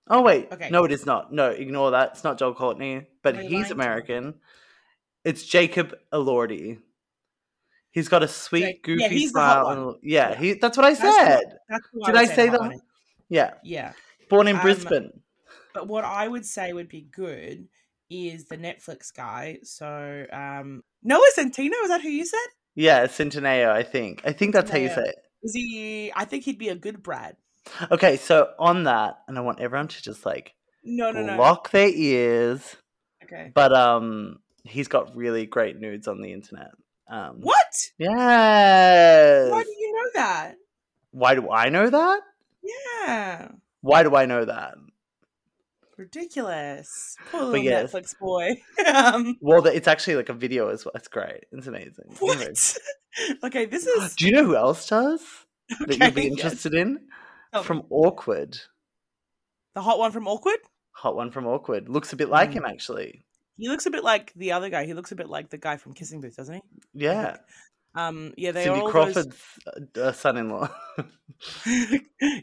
[0.09, 0.69] Oh wait, Okay.
[0.69, 1.31] no, it is not.
[1.31, 2.11] No, ignore that.
[2.13, 3.71] It's not Joel Courtney, but Are he's?
[3.71, 4.35] American.
[5.23, 6.79] It's Jacob Elordi.
[7.91, 9.67] He's got a sweet, yeah, goofy hot smile.
[9.69, 10.35] and- yeah, Yeah.
[10.37, 10.53] he.
[10.53, 11.43] That's what I That's said.
[11.69, 12.81] That's who Did would I say hot the- on it.
[13.29, 13.93] Yeah, Yeah.
[14.29, 15.20] born in Um, Brisbane.
[15.73, 17.67] But what I would say would be good
[18.09, 19.59] is the Netflix guy.
[19.63, 22.39] So um Noah Centino, is that who you said?
[22.75, 23.69] Yeah, Centineo.
[23.69, 24.21] I think.
[24.25, 25.15] I think that's how you say it.
[25.43, 27.35] Is he I think he'd be a good Brad.
[27.91, 30.53] Okay, so on that, and I want everyone to just like
[30.83, 31.35] No, no, no.
[31.35, 32.75] block their ears.
[33.23, 33.51] Okay.
[33.53, 36.71] But um, he's got really great nudes on the internet.
[37.07, 37.91] Um, What?
[37.97, 39.51] Yes.
[39.51, 40.55] Why do you know that?
[41.11, 42.21] Why do I know that?
[42.63, 43.49] Yeah.
[43.81, 44.75] Why do I know that?
[46.01, 47.15] Ridiculous.
[47.31, 47.91] Poor little yes.
[47.93, 48.61] Netflix boy.
[48.91, 50.93] um, Well, it's actually like a video as well.
[50.95, 51.45] It's great.
[51.51, 52.15] It's amazing.
[52.19, 52.77] What?
[53.43, 55.21] okay, this is Do you know who else does
[55.69, 56.31] that you'd Okay, be yes.
[56.31, 57.01] interested in?
[57.53, 57.83] Tell From.
[57.91, 58.57] Awkward.
[59.75, 60.57] the hot one from Awkward.
[60.93, 61.87] Hot one from Awkward.
[61.87, 62.53] Looks a bit like Mm.
[62.53, 63.25] him, actually.
[63.57, 64.85] He looks a bit like the other guy.
[64.85, 66.61] He looks a bit like the guy from Kissing Booth, doesn't he?
[66.93, 67.37] Yeah.
[67.93, 69.35] Um, yeah, they Cindy are all Crawford's
[69.67, 70.69] uh, uh, son in law.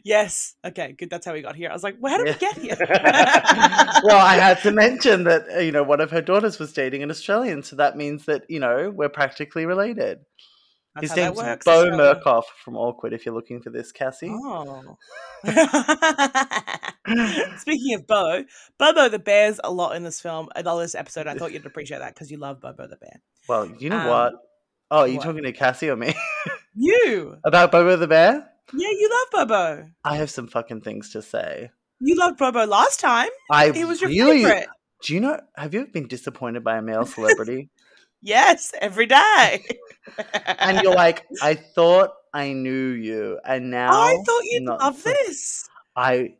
[0.03, 0.55] Yes.
[0.65, 0.91] Okay.
[0.91, 1.09] Good.
[1.09, 1.69] That's how we got here.
[1.69, 2.75] I was like, well, how did we get here?
[4.03, 7.01] well, I had to mention that, uh, you know, one of her daughters was dating
[7.03, 7.63] an Australian.
[7.63, 10.19] So that means that, you know, we're practically related.
[10.95, 11.63] That's His name's works.
[11.65, 12.19] Bo Australia.
[12.25, 14.31] Murkoff from Awkward, if you're looking for this, Cassie.
[14.33, 14.97] Oh.
[17.59, 18.43] Speaking of Beau,
[18.77, 21.27] Bobo the bear's a lot in this film, in all this episode.
[21.27, 23.21] I thought you'd appreciate that because you love Bobo the bear.
[23.47, 24.33] Well, you know Um, what?
[24.91, 25.23] Oh, are you what?
[25.23, 26.13] talking to Cassie or me?
[26.75, 28.47] You, About Bobo the Bear?
[28.73, 29.89] yeah, you love Bobo.
[30.05, 31.71] I have some fucking things to say.
[31.99, 33.27] You loved Bobo last time.
[33.51, 34.67] I He was your really, favorite.
[35.03, 37.69] Do you know, have you ever been disappointed by a male celebrity?
[38.21, 39.63] Yes, every day.
[40.45, 45.09] and you're like, I thought I knew you, and now I thought you'd love so-
[45.09, 45.69] this.
[45.95, 46.33] I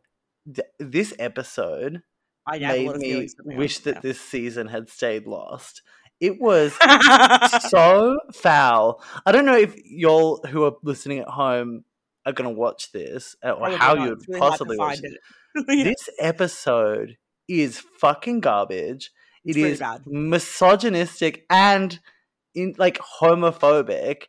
[0.54, 2.02] th- this episode
[2.46, 5.80] I made me wish that this season had stayed lost.
[6.20, 6.74] It was
[7.70, 9.02] so foul.
[9.24, 11.84] I don't know if y'all who are listening at home
[12.26, 14.02] are going to watch this uh, or Probably how not.
[14.04, 15.12] you would really possibly watch it.
[15.14, 15.64] it.
[15.68, 17.16] Yeah, This episode
[17.48, 19.10] is fucking garbage.
[19.44, 20.02] It's It really is bad.
[20.06, 21.98] misogynistic and
[22.54, 24.24] in like homophobic.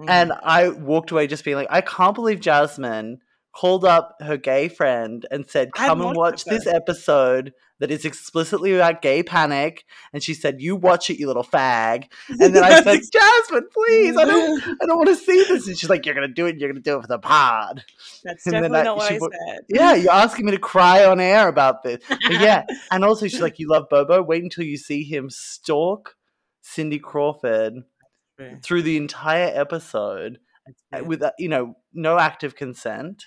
[0.00, 0.08] Mm.
[0.08, 3.18] And I walked away just being like, I can't believe Jasmine
[3.54, 8.72] called up her gay friend and said, Come and watch this episode that is explicitly
[8.76, 9.84] about gay panic.
[10.12, 12.04] And she said, You watch it, you little fag.
[12.28, 15.66] And then I said, Jasmine, please, I don't I don't want to see this.
[15.66, 17.82] And she's like, You're gonna do it, you're gonna do it for the pod.
[18.22, 19.64] That's and definitely I- not what I said.
[19.68, 21.98] Yeah, you're asking me to cry on air about this.
[22.08, 22.62] But yeah.
[22.92, 24.22] And also she's like, You love Bobo?
[24.22, 26.14] Wait until you see him stalk
[26.60, 27.82] Cindy Crawford
[28.62, 30.38] through the entire episode
[30.92, 33.24] uh, with uh, you know no active consent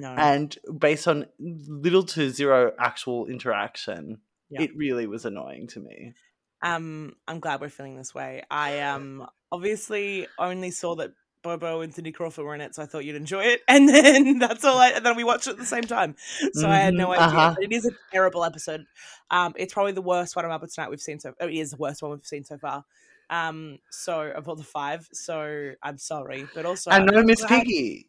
[0.00, 0.10] No.
[0.16, 4.62] and based on little to zero actual interaction, Yeah.
[4.62, 6.14] it really was annoying to me.
[6.62, 8.42] Um, I'm glad we're feeling this way.
[8.50, 12.86] I um obviously only saw that Bobo and Cindy Crawford were in it, so I
[12.86, 14.78] thought you'd enjoy it, and then that's all.
[14.78, 16.16] I and then we watched it at the same time,
[16.52, 17.26] so I had no Mhm, idea.
[17.26, 17.54] uh-huh.
[17.54, 18.86] But it is a terrible episode.
[19.30, 21.34] Um, it's probably the worst one about tonight we've seen so.
[21.40, 22.84] Oh, it is the worst one we've seen so far.
[23.30, 27.44] Um, so of all the five, so I'm sorry, but also and I'm no Miss
[27.44, 28.07] Piggy.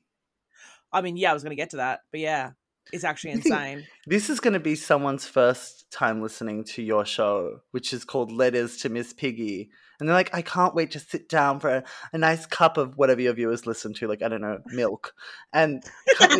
[0.91, 2.51] I mean, yeah, I was going to get to that, but yeah,
[2.91, 3.85] it's actually insane.
[4.07, 8.31] This is going to be someone's first time listening to your show, which is called
[8.31, 9.69] Letters to Miss Piggy.
[9.99, 12.97] And they're like, I can't wait to sit down for a, a nice cup of
[12.97, 15.13] whatever your viewers listen to, like, I don't know, milk.
[15.51, 15.83] And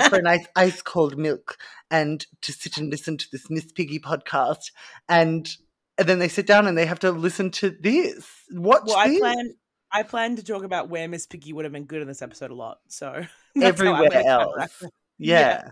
[0.08, 1.58] for a nice ice cold milk
[1.92, 4.72] and to sit and listen to this Miss Piggy podcast.
[5.10, 5.50] And
[5.98, 8.26] and then they sit down and they have to listen to this.
[8.52, 9.56] Watch Well, I plan.
[9.92, 12.52] I plan to talk about where Miss Piggy would have been good in this episode
[12.52, 12.80] a lot.
[12.88, 13.24] So
[13.56, 14.72] that's how I'm everywhere else.
[14.84, 14.92] it.
[15.18, 15.72] Yeah.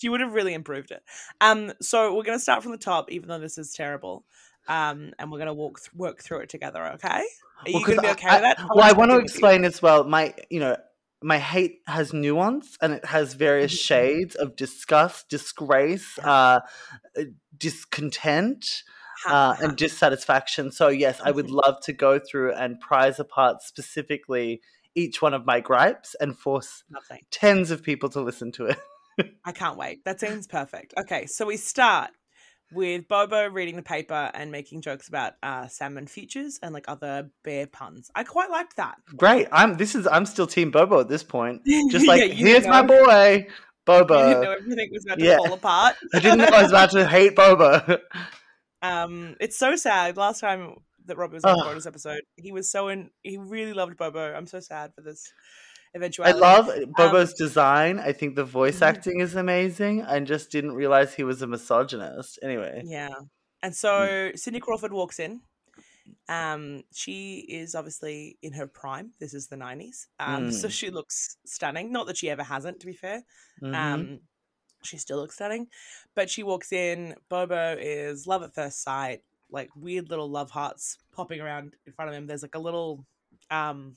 [0.00, 1.02] she would have really improved it.
[1.40, 4.24] Um, so we're gonna start from the top, even though this is terrible.
[4.68, 6.84] Um, and we're gonna walk th- work through it together.
[6.94, 7.08] Okay?
[7.08, 7.24] Are
[7.66, 8.58] Well, you gonna be I- okay I- with that?
[8.74, 9.24] well, I want to check in with you.
[9.24, 10.04] explain as well.
[10.04, 10.76] My, you know,
[11.22, 13.84] my hate has nuance and it has various Mhm.
[13.86, 16.60] shades of disgust, disgrace, uh,
[17.18, 17.22] uh,
[17.56, 18.82] discontent,
[19.26, 20.70] uh, and dissatisfaction.
[20.72, 21.62] So, yes, I would Mhm.
[21.64, 24.60] love to go through and prize apart specifically
[24.94, 27.26] each one of my gripes and force Lovely.
[27.30, 28.78] tens of people to listen to it.
[29.44, 30.04] I can't wait.
[30.04, 30.94] That seems perfect.
[30.98, 32.10] Okay, so we start
[32.72, 37.30] with Bobo reading the paper and making jokes about uh, salmon futures and like other
[37.44, 38.10] bear puns.
[38.14, 38.96] I quite liked that.
[39.16, 39.46] Great.
[39.52, 39.76] I'm.
[39.76, 40.06] This is.
[40.08, 41.62] I'm still Team Bobo at this point.
[41.90, 43.46] Just like didn't here's my know- boy,
[43.86, 44.42] You didn't Bobo.
[44.42, 45.36] know everything was about to yeah.
[45.36, 45.94] fall apart.
[46.14, 47.98] I didn't know I was about to hate Bobo.
[48.84, 50.16] Um, it's so sad.
[50.16, 50.74] Last time
[51.06, 53.10] that Rob was on the bonus episode, he was so in.
[53.22, 54.34] He really loved Bobo.
[54.34, 55.32] I'm so sad for this
[55.94, 56.38] eventuality.
[56.38, 57.98] I love Bobo's design.
[57.98, 58.86] I think the voice Mhm.
[58.86, 60.02] acting is amazing.
[60.02, 62.38] I just didn't realize he was a misogynist.
[62.42, 63.14] Anyway, Yeah,
[63.62, 63.76] and Mm.
[63.76, 65.40] so Cindy Crawford walks in.
[66.28, 69.12] Um, she is obviously in her prime.
[69.20, 70.72] This is the '90s, um, so Mm.
[70.72, 71.92] she looks stunning.
[71.92, 73.22] Not that she ever hasn't, to be fair.
[73.62, 73.74] Mhm.
[73.74, 74.20] Um,
[74.84, 75.68] she still looks stunning,
[76.14, 77.14] but she walks in.
[77.28, 82.08] Bobo is love at first sight, like weird little love hearts popping around in front
[82.10, 82.26] of him.
[82.26, 83.04] There's like a little,
[83.50, 83.96] um,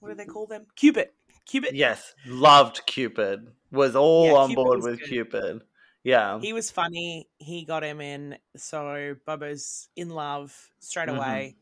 [0.00, 0.66] what do they call them?
[0.76, 1.10] Cupid.
[1.46, 1.74] Cupid.
[1.76, 3.48] yes, loved Cupid.
[3.70, 5.08] Was all Yeah, on Cupid board with good.
[5.08, 5.62] Cupid.
[6.04, 7.28] Yeah, He was funny.
[7.38, 11.16] He got him in, so Bobo's in love straight Mhm.
[11.16, 11.56] away.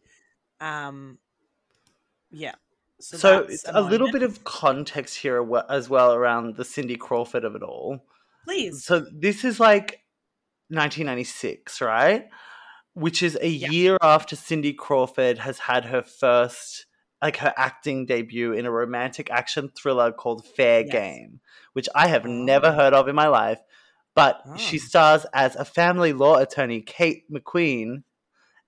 [0.60, 1.18] Um,
[2.30, 2.54] yeah.
[3.00, 7.44] So, so, that's a little bit of context here as well around the Cindy Crawford
[7.44, 8.04] of it all.
[8.44, 8.84] Please.
[8.84, 10.00] So this is like
[10.70, 12.28] 1996, right?
[12.94, 13.70] Which is a Yeah.
[13.70, 16.86] year after Cindy Crawford has had her first,
[17.22, 20.92] like her acting debut in a romantic action thriller called Fair Yes.
[20.92, 21.40] Game,
[21.72, 22.28] which I have Oh.
[22.30, 23.60] never heard of in my life.
[24.14, 24.80] But she Oh.
[24.80, 28.02] stars as a family law attorney, Kate McQueen,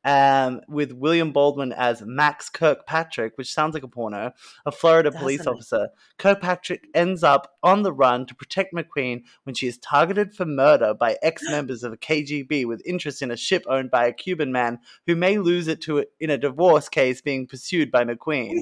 [0.04, 4.32] um, with William Baldwin as Max Kirkpatrick, which sounds like a porno,
[4.66, 5.56] a Florida police Doesn't it?
[5.56, 5.88] officer.
[6.18, 10.92] Kirkpatrick ends up on the run to protect McQueen when she is targeted for murder
[10.94, 14.52] by ex members of a KGB with interest in a ship owned by a Cuban
[14.52, 18.58] man who may lose it to in a divorce case being pursued by McQueen.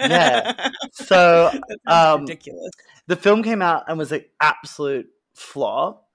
[0.00, 0.70] Yeah.
[0.92, 1.50] So
[1.86, 2.70] um, ridiculous.
[3.06, 6.07] the film came out and was an absolute flop.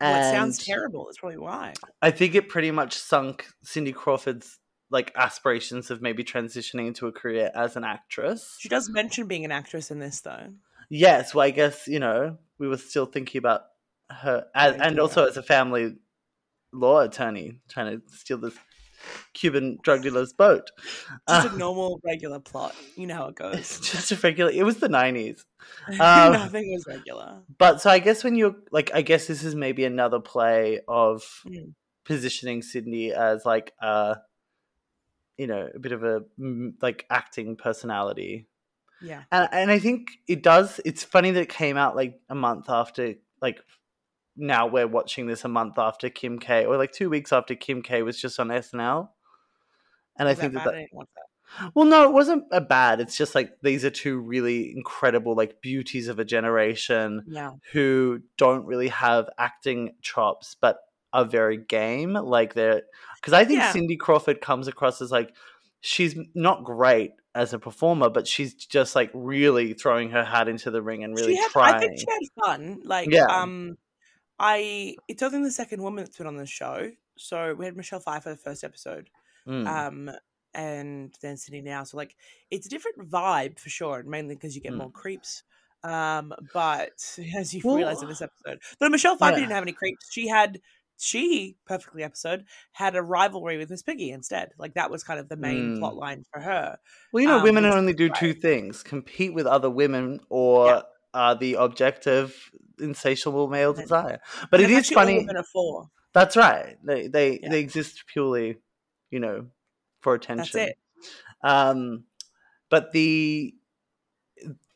[0.00, 1.06] Well, it sounds terrible.
[1.06, 1.72] That's probably why.
[2.02, 4.58] I think it pretty much sunk Cindy Crawford's
[4.90, 8.56] like aspirations of maybe transitioning into a career as an actress.
[8.58, 10.52] She does mention being an actress in this, though.
[10.90, 13.62] Yes, well, I guess you know we were still thinking about
[14.10, 15.96] her, as, and also as a family
[16.72, 18.56] law attorney trying to steal this
[19.34, 20.70] Cuban drug dealer's boat.
[21.28, 22.74] Just Uh, a normal, regular plot.
[22.96, 23.80] You know how it goes.
[23.92, 24.50] just a regular.
[24.50, 25.44] It was the nineties,
[26.00, 27.42] um, Nothing was regular.
[27.58, 31.22] but so I guess when you're like, I guess this is maybe another play of
[31.46, 31.74] Mm.
[32.04, 34.18] positioning Cindy as like a,
[35.36, 36.22] you know, a bit of a
[36.80, 38.46] like acting personality.
[39.02, 39.24] Yeah.
[39.30, 40.80] And and I think it does.
[40.84, 43.60] It's funny that it came out like a month after like
[44.36, 47.82] now we're watching this a month after Kim K or like two weeks after Kim
[47.82, 49.08] K was just on SNL.
[50.18, 51.70] And I Was think that that, that I that.
[51.74, 53.00] well, no, it wasn't a bad.
[53.00, 57.52] It's just like these are two really incredible like beauties of a generation Yeah.
[57.72, 60.78] who don't really have acting chops, but
[61.12, 62.14] are very game.
[62.14, 62.82] Like they're
[63.20, 63.72] because I think Yeah.
[63.72, 65.34] Cindy Crawford comes across as like
[65.80, 70.70] she's not great as a performer, but she's just like really throwing her hat into
[70.70, 71.74] the ring and really had, trying.
[71.74, 72.80] I think she had fun.
[72.84, 73.26] Like, Yeah.
[73.26, 73.76] um,
[74.38, 76.90] I it's only the second woman that's been on the show.
[77.16, 79.08] So we had Michelle Pfeiffer the first episode,
[79.46, 79.66] Mm.
[79.66, 80.10] um,
[80.54, 81.84] and then Cindy now.
[81.84, 82.16] So like,
[82.50, 84.78] it's a different vibe for sure, and mainly because you get Mm.
[84.78, 85.42] more creeps.
[85.84, 89.40] Um, but as you Well- realize in this episode, though Michelle Pfeiffer Yeah.
[89.44, 90.60] didn't have any creeps, she had
[90.98, 94.52] she perfectly episode had a rivalry with Miss Piggy instead.
[94.58, 95.78] Like that was kind of the main Mm.
[95.78, 96.78] plot line for her.
[97.12, 98.18] Well, you know, Um, women only do great.
[98.18, 100.82] two things: compete with other women, or Yeah.
[101.12, 102.34] are the object of
[102.78, 104.20] insatiable male desire.
[104.50, 105.18] But And it's is funny.
[105.18, 105.90] women are for.
[106.12, 106.76] That's right.
[106.84, 107.50] They they Yeah.
[107.50, 108.58] they exist purely,
[109.10, 109.46] you know,
[110.00, 110.60] for attention.
[110.60, 110.78] That's it.
[111.42, 112.04] Um,
[112.70, 113.54] but the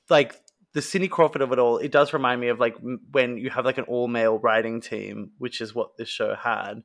[0.09, 0.37] like
[0.73, 2.77] the Cindy Crawford of it all, it does remind me of like
[3.11, 6.83] when you have like an all male writing team, which is what this show had.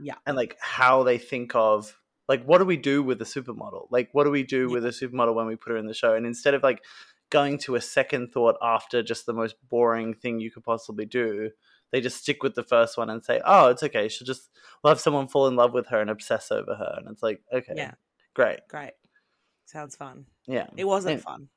[0.00, 0.14] Yeah.
[0.26, 1.92] and like how they think of
[2.28, 3.88] like what do we do with a supermodel?
[3.90, 4.74] Like what do we do Yeah.
[4.74, 6.14] with a supermodel when we put her in the show?
[6.14, 6.84] And instead of like
[7.30, 11.50] going to a second thought after just the most boring thing you could possibly do,
[11.92, 14.08] they just stick with the first one and say, "Oh, it's okay.
[14.08, 14.50] She'll just
[14.82, 17.40] we'll have someone fall in love with her and obsess over her." And it's like,
[17.52, 17.92] okay, Yeah.
[18.34, 18.92] great, Great.
[19.66, 20.26] Sounds fun.
[20.46, 20.66] yeah.
[20.76, 21.48] It wasn't And- fun.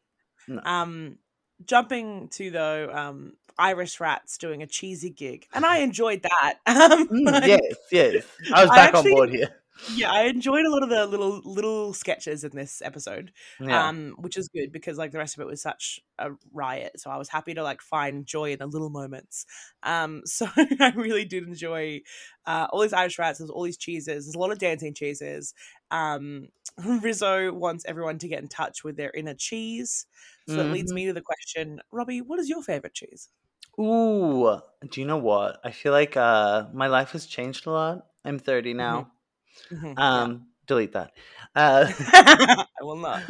[0.48, 0.62] No.
[0.66, 1.18] Um,
[1.66, 6.56] jumping to though, um, Irish Rats doing a cheesy gig, and I enjoyed that.
[6.68, 8.26] Um, Mm, like, yes, yes.
[8.54, 9.61] I was I back actually- on board here.
[9.94, 13.88] Yeah, I enjoyed a lot of the little little sketches in this episode, Yeah.
[13.88, 17.00] um, which is good because like the rest of it was such a riot.
[17.00, 19.46] So I was happy to like find joy in the little moments.
[19.84, 22.02] Um, so I really did enjoy
[22.46, 23.40] uh, all these Irish rats.
[23.40, 24.26] There's all these cheeses.
[24.26, 25.54] There's a lot of dancing cheeses.
[25.90, 26.48] Um,
[26.86, 30.06] Rizzo wants everyone to get in touch with their inner cheese.
[30.48, 33.30] So that leads me to the question, Robbie, what is your favorite cheese?
[33.80, 35.62] Ooh, do you know what?
[35.64, 38.08] I feel like uh my life has changed a lot.
[38.26, 39.12] I'm 30 now.
[39.72, 41.12] Mhm, Um, delete that.
[41.56, 41.86] Uh.
[42.14, 43.24] I will not.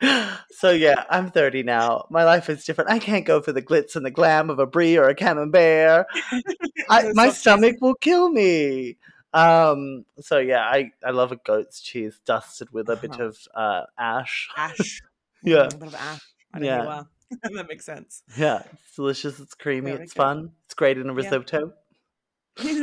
[0.50, 2.06] so yeah, I'm 30 now.
[2.10, 2.90] My life is different.
[2.90, 6.06] I can't go for the glitz and the glam of a brie or a camembert.
[6.90, 8.96] I, my stomach will kill me.
[9.34, 13.24] Um, so yeah, I I love a goat's cheese dusted with a bit Uh-huh.
[13.24, 14.48] of uh ash.
[14.56, 15.02] ash.
[15.44, 15.66] Yeah.
[15.66, 16.22] A bit of ash.
[16.54, 16.86] I know Yeah.
[16.86, 17.06] are.
[17.54, 18.22] that makes sense.
[18.36, 19.38] Yeah, it's delicious.
[19.38, 19.92] It's creamy.
[19.92, 20.18] Very it's good.
[20.22, 20.52] fun.
[20.64, 21.16] It's great in a Yeah.
[21.30, 21.72] risotto.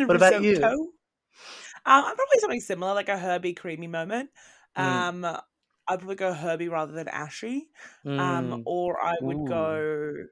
[0.08, 0.94] What about you?
[1.86, 4.32] Um, I'm probably something similar, like a herby creamy moment.
[4.78, 5.06] Mm.
[5.06, 7.70] Um, I'd probably go herby rather than ashy.
[8.18, 8.66] Um, Mm.
[8.66, 9.46] or I would Ooh.
[9.46, 10.26] go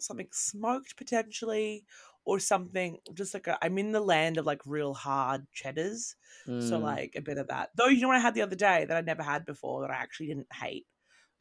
[0.00, 1.86] something smoked potentially,
[2.24, 6.16] or something just like a, I'm in the land of like real hard cheddars,
[6.58, 6.80] so Mm.
[6.80, 7.70] like a bit of that.
[7.76, 9.90] Though you know what I had the other day that I never had before that
[9.92, 10.86] I actually didn't hate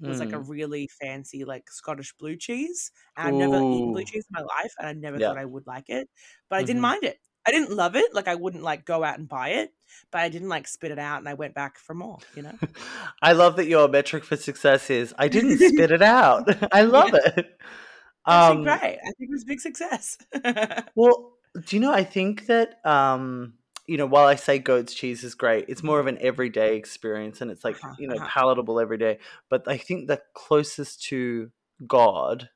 [0.03, 0.41] It was like a Mm.
[0.41, 2.91] really fancy like Scottish blue cheese.
[3.17, 5.35] And I've never eaten blue cheese in my life, and I never Yeah.
[5.35, 6.09] thought I would like it,
[6.49, 6.91] but I didn't Mhm.
[6.91, 7.19] mind it.
[7.45, 8.13] I didn't love it.
[8.13, 9.73] Like I wouldn't like go out and buy it,
[10.11, 12.19] but I didn't like spit it out, and I went back for more.
[12.35, 12.59] You know.
[13.21, 16.49] I love that your metric for success is I didn't spit it out.
[16.71, 17.57] I love it.
[18.29, 18.99] Actually, Um, great.
[18.99, 20.17] I think it was a big success.
[20.95, 21.33] well,
[21.65, 21.91] do you know?
[21.91, 23.53] I think that um,
[23.87, 27.41] you know, while I say goat's cheese is great, it's more of an everyday experience,
[27.41, 28.25] and it's like Uh-huh, you know uh-huh.
[28.27, 29.19] palatable every day.
[29.49, 31.51] But I think the closest to
[31.87, 32.49] God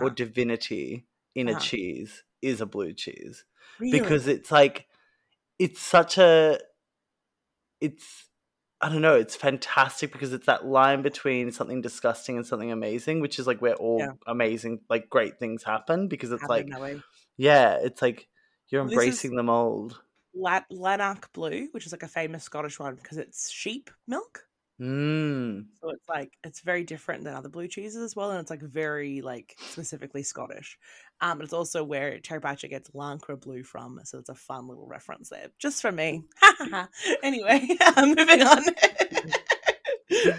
[0.00, 0.14] or Uh-huh.
[0.14, 1.60] divinity in a Uh-huh.
[1.60, 3.44] cheese is a blue cheese
[3.80, 4.00] Really?
[4.00, 4.86] because it's like
[5.58, 6.58] it's such a
[7.80, 8.26] it's
[8.82, 13.20] I don't know, it's fantastic because it's that line between something disgusting and something amazing,
[13.20, 14.12] which is like where all Yeah.
[14.26, 17.02] amazing like great things happen because it's Happened like
[17.36, 18.28] yeah, it's like
[18.68, 20.00] you're Well, embracing the mold.
[20.70, 24.46] Lanark Blue, which is like a famous Scottish one because it's sheep milk.
[24.80, 25.66] Mm.
[25.80, 28.62] So it's like it's very different than other blue cheeses as well, and it's like
[28.62, 30.78] very like specifically Scottish.
[31.20, 34.68] Um, but it's also where Terry Pratchett gets Lancre Blue from, so it's a fun
[34.68, 36.22] little reference there, just for me.
[37.22, 37.60] anyway,
[37.98, 38.64] moving on.
[40.12, 40.30] So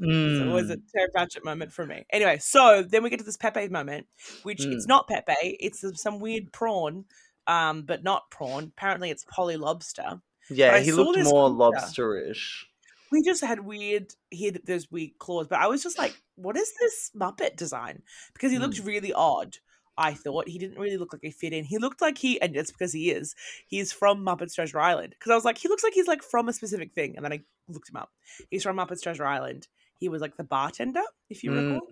[0.00, 0.82] it was a Mm.
[0.94, 2.04] Terry Pratchett moment for me.
[2.10, 4.06] Anyway, so then we get to this Pepe moment,
[4.44, 4.88] which it's Mm.
[4.88, 7.04] not Pepe, it's some- weird prawn,
[7.48, 8.72] um, but not prawn.
[8.76, 10.20] Apparently, it's Polly Lobster.
[10.50, 12.64] Yeah, he looked more lobsterish.
[13.10, 14.14] We just had weird.
[14.30, 18.02] He had those weird claws, but I was just like, "What is this Muppet design?"
[18.34, 19.58] Because he looked really odd.
[19.96, 21.64] I thought he didn't really look like he fit in.
[21.64, 23.34] He looked like he, and it's because he is.
[23.66, 25.10] He's from Muppets Treasure Island.
[25.18, 27.32] Because I was like, he looks like he's like from a specific thing, and then
[27.32, 28.12] I looked him up.
[28.50, 29.66] He's from Muppets Treasure Island.
[29.98, 31.56] He was like the bartender, if you Mm.
[31.64, 31.88] recall.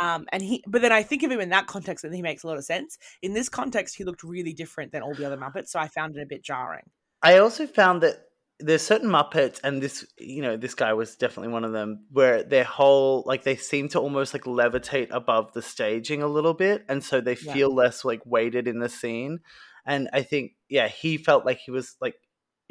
[0.00, 2.42] Um, and he, but then I think of him in that context, and he makes
[2.44, 2.96] a lot of sense.
[3.20, 6.16] In this context, he looked really different than all the other Muppets, so I found
[6.16, 6.88] it a bit jarring.
[7.22, 8.31] I also found that
[8.62, 12.42] there's certain Muppets, and this, you know, this guy was definitely one of them, where
[12.42, 16.84] their whole, like, they seem to almost like levitate above the staging a little bit,
[16.88, 17.52] and so they Yeah.
[17.52, 19.40] feel less like weighted in the scene.
[19.86, 22.14] And I think, yeah, he felt like he was like,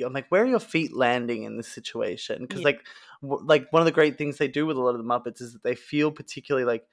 [0.03, 2.41] I'm like, where are your feet landing in this situation?
[2.41, 2.66] Because Yeah.
[2.66, 2.82] like,
[3.22, 5.41] w- like one of the great things they do with a lot of the Muppets
[5.41, 6.88] is that they feel particularly like,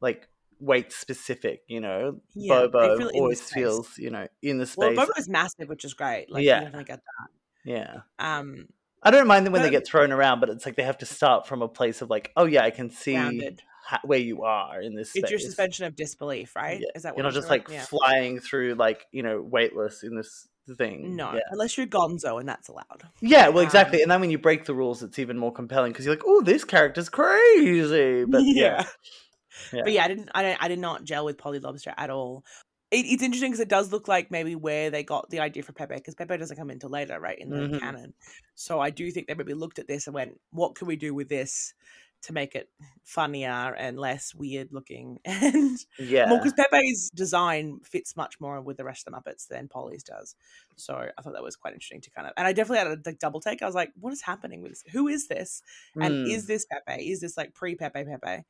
[0.00, 0.28] like
[0.60, 1.62] weight specific.
[1.68, 4.92] You know, Yeah, Bobo feel always feels, you know, in the Well, space.
[4.92, 6.30] Bobo is massive, which is great.
[6.30, 6.60] Like, Yeah.
[6.60, 7.00] definitely get
[7.64, 8.00] yeah.
[8.18, 8.66] Um,
[9.02, 11.06] I don't mind them when they get thrown around, but it's like they have to
[11.06, 13.62] start from a place of like, oh yeah, I can see, grounded.
[14.02, 15.24] where you are in this space.
[15.24, 16.80] It's your suspension of disbelief, right?
[16.80, 16.86] Yeah.
[16.94, 17.82] Is that what You're not just like Yeah.
[17.84, 20.48] flying through like you know weightless in this
[20.78, 21.14] thing.
[21.16, 21.40] No, Yeah.
[21.50, 23.02] unless you're Gonzo and that's allowed.
[23.20, 24.00] Yeah, well, Um, exactly.
[24.00, 26.40] and then when you break the rules, it's even more compelling because you're like, "Oh,
[26.40, 28.86] this character's crazy." But yeah.
[29.70, 30.30] But yeah, I didn't.
[30.34, 30.56] I.
[30.58, 32.42] I did not gel with Polly Lobster at all.
[32.94, 35.72] It, it's interesting because it does look like maybe where they got the idea for
[35.72, 37.78] Pepe because Pepe doesn't come into later, right, in the Mhm.
[37.82, 38.14] canon.
[38.54, 41.14] So I do think they maybe looked at this and went, "What can we do
[41.14, 41.74] with this
[42.22, 42.70] to make it
[43.02, 48.76] funnier and less weird looking?" And yeah, well, because Pepe's design fits much more with
[48.76, 50.36] the rest of the Muppets than Polly's does.
[50.76, 53.02] So I thought that was quite interesting to kind of, and I definitely had a
[53.10, 53.62] like, double take.
[53.62, 54.84] I was like, "What is happening with this?
[54.92, 55.62] Who is this?
[56.00, 56.24] And Mm.
[56.24, 57.10] is this Pepe?
[57.10, 58.44] Is this like pre Pepe Pepe?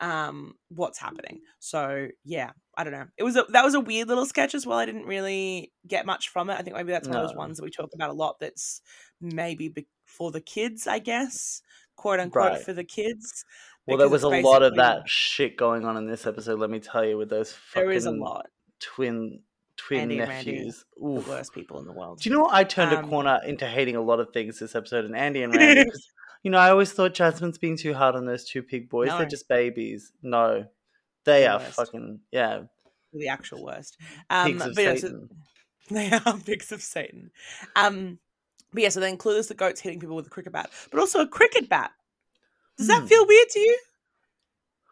[0.00, 3.06] Um, what's happening?" So yeah, I don't know.
[3.16, 4.78] It was a that was a weird little sketch as well.
[4.78, 6.54] I didn't really get much from it.
[6.54, 8.36] I think maybe that's one of those ones that we talk about a lot.
[8.40, 8.80] That's
[9.20, 11.62] maybe be- for the kids, I guess,
[11.96, 12.62] quote unquote, Right.
[12.62, 13.44] for the kids.
[13.86, 16.58] well, there was a lot of that shit going on in this episode.
[16.58, 18.46] Let me tell you, with those fucking There is a lot.
[18.80, 19.40] twin
[19.78, 20.84] twin Andy and Randy, nephews.
[20.96, 22.20] The worst people in the world.
[22.20, 22.54] Do you know what?
[22.54, 25.42] I turned Um, a corner into hating a lot of things this episode, and Andy
[25.42, 25.90] and Randy.
[26.46, 29.08] you know, I always thought Jasmine's being too hard on those two pig boys.
[29.08, 29.18] No.
[29.18, 30.12] They're just babies.
[30.22, 30.64] No,
[31.24, 31.74] they The are worst.
[31.74, 32.60] fucking yeah,
[33.12, 33.96] the actual worst.
[34.30, 35.28] Um, pigs of but yeah, so-
[35.90, 37.32] they are pigs of Satan.
[37.74, 38.20] Um,
[38.72, 41.18] but yeah, so then Clueless the goat's hitting people with a cricket bat, but also
[41.20, 41.90] a cricket bat.
[42.78, 43.06] Does that Hmm.
[43.08, 43.78] feel weird to you?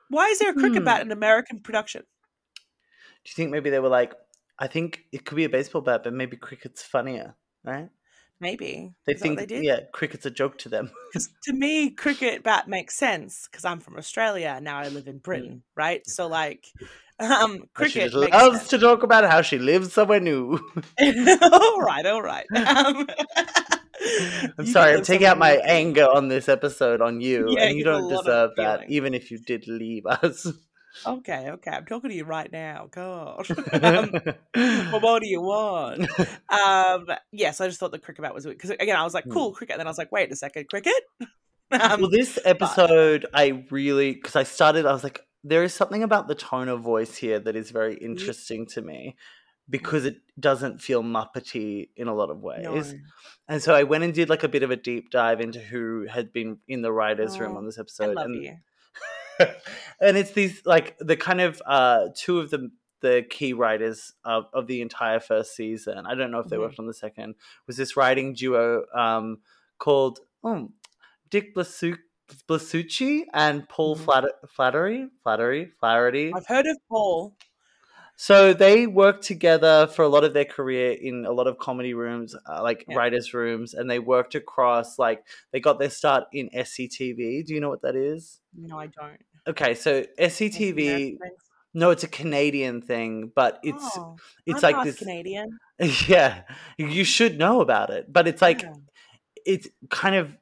[0.08, 0.84] Why is there a cricket Hmm.
[0.86, 2.02] bat in American production?
[2.02, 4.12] Do you think maybe they were like,
[4.58, 7.90] I think it could be a baseball bat, but maybe cricket's funnier, right?
[8.40, 9.64] Maybe They think, they did.
[9.64, 10.90] yeah, cricket's a joke to them.
[11.12, 14.78] Because to me, cricket bat makes sense because I'm from Australia now.
[14.78, 16.02] I live in Britain, right?
[16.06, 16.66] So like,
[17.20, 18.68] um, cricket She loves sense.
[18.70, 20.58] to talk about how she lives somewhere new.
[21.00, 22.46] all right, all right.
[22.56, 23.06] Um,
[24.58, 25.60] I'm sorry, I'm taking out my new.
[25.62, 28.92] anger on this episode on you, Yeah, and you you don't deserve that, feeling.
[28.92, 30.46] even if you did leave us.
[31.06, 31.70] Okay, okay.
[31.70, 32.88] I'm talking to you right now.
[32.90, 33.46] God.
[33.82, 34.10] um,
[34.54, 36.08] well, what do you want?
[36.48, 39.32] Um, yes, I just thought the cricket bat was because again, I was like, Hmm.
[39.32, 39.74] cool cricket.
[39.74, 40.94] And Then I was like, wait a second, cricket.
[41.70, 46.02] Um, well, this episode, I really because I started, I was like, there is something
[46.04, 49.16] about the tone of voice here that is very interesting to me
[49.68, 52.64] because it doesn't feel muppety in a lot of ways.
[52.92, 52.98] no.
[53.48, 56.06] And so I went and did like a bit of a deep dive into who
[56.06, 58.56] had been in the writers' room Oh, on this I episode, love and you.
[60.00, 62.70] And it's these like the kind of uh two of the
[63.00, 66.06] the key writers of, of the entire first season.
[66.06, 66.60] I don't know if they Mhm.
[66.60, 67.34] worked on the second.
[67.66, 69.38] Was this writing duo um
[69.78, 70.70] called oh,
[71.30, 71.98] Dick Blasu-
[72.48, 74.04] Blasucci and Paul Mhm.
[74.04, 76.32] Flatter- Flattery Flattery Flaherty.
[76.34, 77.36] I've heard of Paul.
[78.16, 81.94] So they worked together for a lot of their career in a lot of comedy
[81.94, 82.96] rooms, uh, like Yeah.
[82.96, 87.42] writers' rooms, and they worked across like they got their start in SCTV.
[87.42, 88.40] Do you know what that is?
[88.56, 89.20] No, I don't.
[89.46, 91.18] Okay, so SCTV.
[91.76, 94.98] No, it's a Canadian thing, but it's Oh, it's I'm like this.
[94.98, 95.58] Canadian.
[96.06, 96.42] Yeah,
[96.78, 98.74] you should know about it, but it's like Yeah.
[99.44, 100.36] it's kind of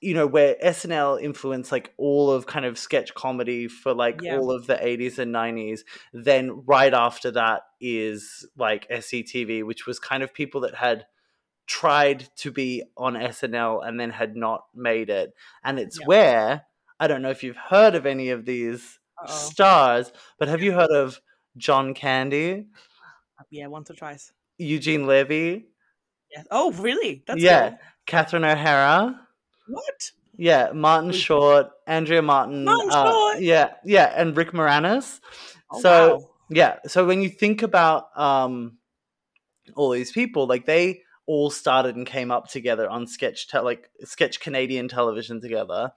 [0.00, 4.36] you know where SNL influenced like all of kind of sketch comedy for like Yeah.
[4.36, 5.80] all of the 80s and 90s
[6.12, 11.06] then right after that is like SCTV which was kind of people that had
[11.66, 15.32] tried to be on SNL and then had not made it
[15.64, 16.06] and it's Yeah.
[16.06, 16.62] where
[17.00, 19.32] I don't know if you've heard of any of these Uh-oh.
[19.34, 21.20] stars but have you heard of
[21.56, 22.66] John Candy
[23.50, 24.32] Yeah, once or twice.
[24.58, 25.68] Eugene Levy
[26.30, 26.42] Yeah.
[26.50, 27.24] Oh, really?
[27.26, 27.76] That's Yeah.
[28.06, 29.25] Catherine O'Hara
[29.68, 30.10] What?
[30.36, 32.64] Yeah, Martin Short, Andrea Martin.
[32.64, 33.40] Martin uh, Short?
[33.40, 35.20] Yeah, yeah, and Rick Moranis.
[35.70, 36.30] Oh, so wow.
[36.50, 38.78] yeah, so when you think about um
[39.74, 43.90] all these people, like they all started and came up together on sketch te- like
[44.04, 45.90] sketch Canadian television together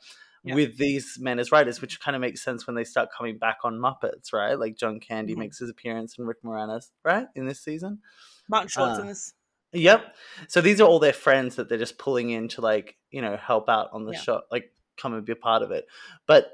[0.43, 0.55] Yeah.
[0.55, 3.57] with these men as writers, which kind of makes sense when they start coming back
[3.63, 4.57] on Muppets, right?
[4.57, 5.39] Like John Candy Mhm.
[5.39, 7.27] makes his appearance and Rick Moranis, right?
[7.35, 7.99] In this season.
[8.47, 9.33] Martin Short's uh, in this.
[9.73, 10.15] Yep.
[10.47, 13.37] So these are all their friends that they're just pulling in to like, you know,
[13.37, 14.19] help out on the Yeah.
[14.19, 15.85] show, like come and be a part of it.
[16.25, 16.51] But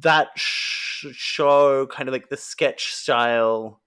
[0.00, 3.80] that sh- show, kind of like the sketch style,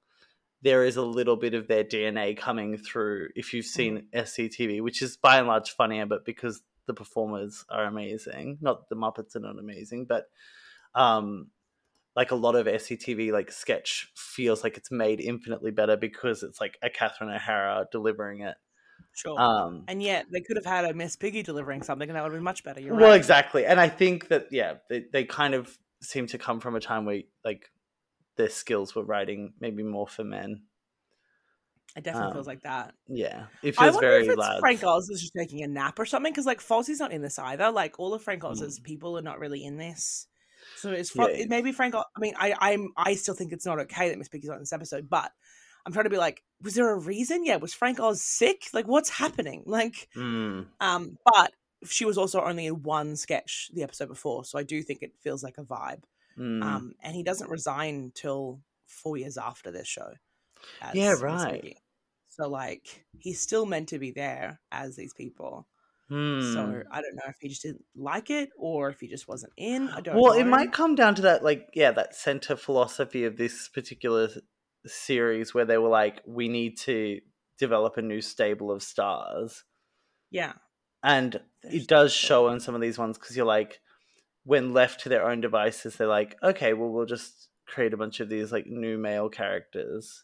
[0.62, 5.02] there is a little bit of their DNA coming through if you've seen SCTV, which
[5.02, 8.58] is by and large funnier, but because the performers are amazing.
[8.62, 10.26] Not the Muppets are not amazing, but
[10.94, 11.50] um
[12.16, 16.62] like a lot of SCTV like sketch feels like it's made infinitely better because it's
[16.62, 18.56] like a Catherine O'Hara delivering it.
[19.14, 19.40] Sure.
[19.40, 22.32] Um, and yet they could have had a Miss Piggy delivering something, and that would
[22.32, 22.82] have been much better.
[22.82, 23.18] You're well, right.
[23.18, 26.80] exactly, and I think that yeah, they they kind of seem to come from a
[26.80, 27.72] time where like
[28.36, 30.64] their skills were writing maybe more for men.
[31.96, 32.94] It definitely um, feels like that.
[33.08, 34.60] Yeah, it I feels wonder very if it's lads.
[34.60, 37.40] Frank Oz is just taking a nap or something because like Fozzie's not in this
[37.40, 37.72] either.
[37.72, 38.84] Like all of Frank Oz's Mm.
[38.84, 40.28] people are not really in this.
[40.86, 41.46] So So it's Fra- Yeah.
[41.50, 41.96] maybe Frank.
[41.96, 44.74] I mean, I I'm I still think it's not okay that Miss Piggy's on this
[44.74, 45.32] episode, but
[45.86, 47.44] I'm trying to be like, was there a reason?
[47.46, 48.64] Yeah, was Frank Oz sick?
[48.74, 49.64] Like, what's happening?
[49.68, 50.68] Like, Mm.
[50.80, 51.54] um, but
[51.86, 55.16] she was also only in one sketch the episode before, so I do think it
[55.18, 56.04] feels like a vibe.
[56.38, 56.64] Mm.
[56.64, 60.14] Um, and he doesn't resign till four years after this show.
[60.82, 61.78] as Yeah, right.
[62.30, 65.68] So like, he's still meant to be there as these people.
[66.12, 66.54] Mm.
[66.54, 69.54] So I don't know if he just didn't like it or if he just wasn't
[69.58, 69.90] in.
[69.90, 70.40] I don't well, know.
[70.40, 74.30] it might come down to that, like, yeah, that center philosophy of this particular
[74.86, 77.20] series where they were like, we need to
[77.58, 79.64] develop a new stable of stars.
[80.30, 80.54] Yeah.
[81.04, 83.80] And There's it does show on some of these ones because you're like,
[84.44, 88.20] when left to their own devices, they're like, okay, well, we'll just create a bunch
[88.20, 90.24] of these like new male characters.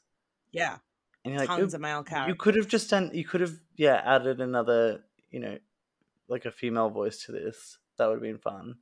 [0.51, 0.77] Yeah.
[1.23, 2.29] And you're like, Tons of male characters.
[2.29, 5.01] you could have just done, you could have, yeah, added another,
[5.31, 5.57] you know,
[6.31, 7.77] like a female voice to this.
[7.97, 8.75] That would have been fun.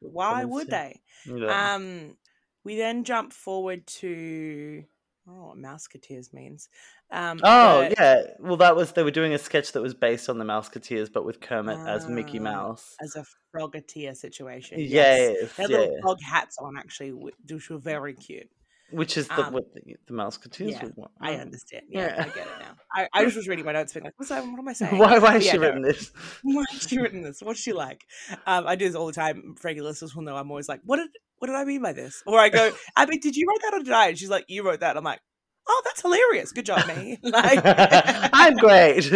[0.00, 1.00] Why would they?
[1.26, 1.74] Yeah.
[1.74, 2.16] Um,
[2.64, 4.84] we then jump forward to
[5.26, 6.68] I don't know what Mouseketeers means.
[7.10, 10.28] Um, Oh but yeah, well that was they were doing a sketch that was based
[10.28, 12.96] on the Mouseketeers, but with Kermit as Mickey Ah, Mouse.
[13.00, 13.24] as a
[13.54, 14.78] frogateer situation.
[14.80, 18.50] Yes, They had yeah, little frog hats on actually, wh- which were very cute.
[18.90, 21.12] Which is the um, what the, the Mouseketeers yeah, would want.
[21.20, 21.40] I Oh.
[21.40, 21.84] understand.
[21.88, 22.22] Yeah, Yeah.
[22.22, 22.76] I get it now.
[22.94, 24.44] I, I just was reading my notes, being like, "What's that?
[24.46, 25.18] What am I saying?" Why?
[25.18, 25.66] Why has yeah, she no.
[25.66, 26.12] written this?
[26.42, 27.40] Why has she written this?
[27.42, 28.02] What's she like?
[28.46, 29.54] Um, I do this all the time.
[29.62, 31.08] Regular listeners will know I'm always like, "What did
[31.38, 33.82] what did I mean by this?" Or I go, "Abby, did you write that or
[33.84, 35.20] did I?" And she's like, "You wrote that." I'm like,
[35.68, 36.52] "Oh, that's hilarious.
[36.52, 39.10] Good job, me." like, I'm great.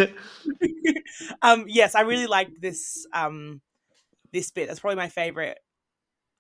[1.43, 3.61] um, yes, I really like this um
[4.33, 4.69] this bit.
[4.69, 5.59] That's probably my favorite.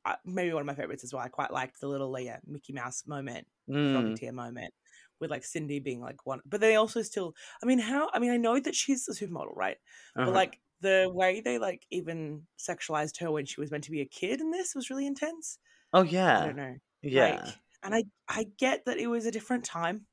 [0.04, 1.22] Uh, maybe one of my favorites as well.
[1.22, 4.72] I quite liked the little yeah, Mickey Mouse moment, Mm, Frogateer moment,
[5.20, 6.40] with like Cindy being like one.
[6.46, 7.34] But they also still.
[7.62, 8.10] I mean, how?
[8.12, 9.76] I mean, I know that she's a supermodel, right?
[10.16, 10.24] uh-huh.
[10.24, 14.00] But like the way they like even sexualized her when she was meant to be
[14.00, 15.58] a kid in this was really intense.
[15.92, 16.76] oh yeah, I don't know.
[17.02, 17.44] yeah.
[17.44, 20.06] Like, and I I get that it was a different time.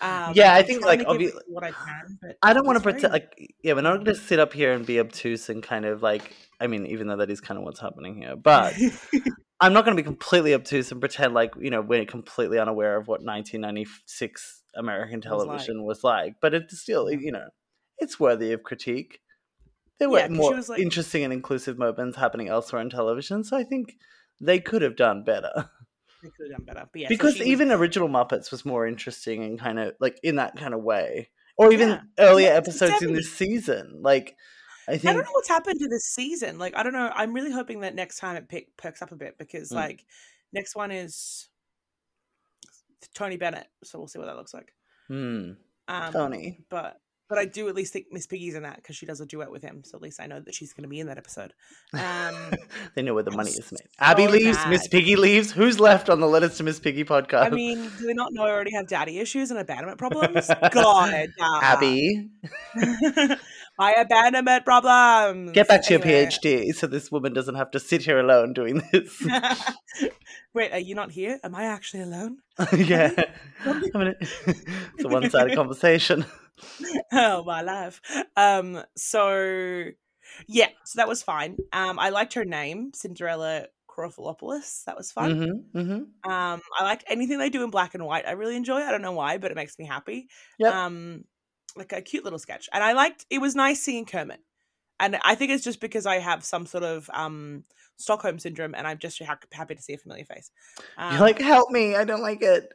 [0.00, 3.54] Um, Yeah, I think, like, what I can, but I don't want to pretend like
[3.62, 6.34] yeah, we're not going to sit up here and be obtuse and kind of like
[6.60, 8.74] I mean, even though that is kind of what's happening here, but
[9.60, 12.96] I'm not going to be completely obtuse and pretend like you know we're completely unaware
[12.96, 15.46] of what 1996 American Was like.
[15.46, 16.34] television was like.
[16.40, 17.48] But it's still you know
[17.98, 19.20] it's worthy of critique.
[19.98, 23.62] There were Yeah, more like- interesting and inclusive moments happening elsewhere on television, so I
[23.62, 23.94] think
[24.40, 25.70] they could have done better.
[26.22, 26.88] They could have done better.
[26.92, 30.18] But yeah, so because was- even original Muppets was more interesting and kind of like
[30.22, 32.00] in that kind of way, or even Yeah.
[32.18, 34.00] earlier Yeah, episodes in this season.
[34.02, 34.36] Like
[34.88, 36.58] I I don't know what's happened to this season.
[36.58, 37.10] Like, I don't know.
[37.14, 39.76] I'm really hoping that next time it pick, perks up a bit because, Mm.
[39.76, 40.04] like,
[40.52, 41.48] next one is
[43.14, 44.72] Tony Bennett, so we'll see what that looks like.
[45.08, 45.52] hmm,
[45.88, 46.64] Um, Tony.
[46.68, 47.00] but
[47.32, 49.50] but I do at least think Miss Piggy's in that because she does a duet
[49.50, 49.84] with him.
[49.84, 51.54] So at least I know that she's going to be in that episode.
[51.94, 52.34] Um,
[52.94, 53.78] they know where the money is made.
[53.78, 54.86] so Abby leaves, Miss.
[54.86, 55.50] Piggy leaves.
[55.50, 57.46] Who's left on the Letters to Miss Piggy podcast?
[57.46, 60.46] I mean, do they not know I already have daddy issues and abandonment problems?
[60.72, 62.28] God, uh, Abby,
[63.78, 65.52] my abandonment problems.
[65.52, 68.82] get back to your PhD so this woman doesn't have to sit here alone doing
[68.92, 69.26] this.
[70.52, 71.40] Wait, are you not here?
[71.42, 72.40] Am I actually alone?
[72.76, 73.10] yeah,
[73.64, 76.26] I mean, it's a one-sided conversation.
[77.12, 78.00] oh my life
[78.36, 79.84] um so
[80.48, 84.84] yeah so that was fine um i liked her name cinderella Crofilopoulos.
[84.84, 88.26] that was fun hmm hmm um i like anything they do in black and white
[88.26, 90.28] i really enjoy i don't know why but it makes me happy
[90.58, 90.72] Yep.
[90.72, 91.24] um
[91.76, 94.40] like a cute little sketch and i liked it was nice seeing kermit
[95.00, 97.64] and i think it's just because i have some sort of um
[97.96, 100.50] stockholm syndrome and i'm just ha- happy to see a familiar face
[100.96, 101.94] um, You're like, help me!
[101.96, 102.72] I don't like it.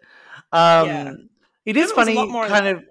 [0.51, 1.13] Um, Yeah.
[1.65, 2.83] It is funny, kind of,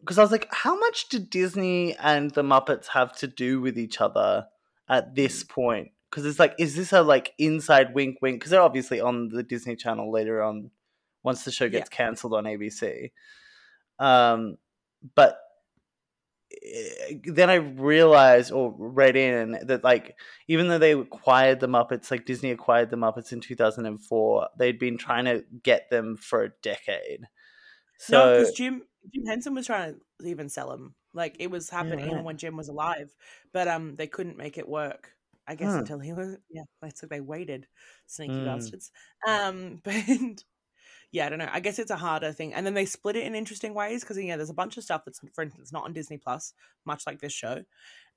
[0.00, 3.78] because I was like, how much did Disney and the Muppets have to do with
[3.78, 4.46] each other
[4.88, 5.92] at this point?
[6.10, 8.40] Because it's like, is this a like inside wink, wink?
[8.40, 10.70] Because they're obviously on the Disney Channel later on,
[11.22, 13.12] once the show gets cancelled on ABC.
[13.98, 14.56] Um,
[15.14, 15.38] but
[16.50, 20.16] eh, then I realized or read in that like
[20.48, 24.96] even though they acquired the Muppets, like Disney acquired the Muppets in 2004, they'd been
[24.96, 27.20] trying to get them for a decade.
[27.20, 27.26] no
[27.98, 28.82] So because jim
[29.12, 32.24] jim henson was trying to even sell them like it was happening right.
[32.24, 33.14] when jim was alive
[33.52, 35.14] but um they couldn't make it work
[35.46, 35.78] i guess Hmm.
[35.78, 37.66] until he was yeah that's like they waited
[38.06, 38.44] sneaky Hmm.
[38.44, 38.90] bastards
[39.26, 39.94] um but
[41.12, 43.24] yeah i don't know i guess it's a harder thing and then they split it
[43.24, 45.92] in interesting ways because yeah there's a bunch of stuff that's for instance not on
[45.92, 46.52] disney plus
[46.84, 47.62] much like this show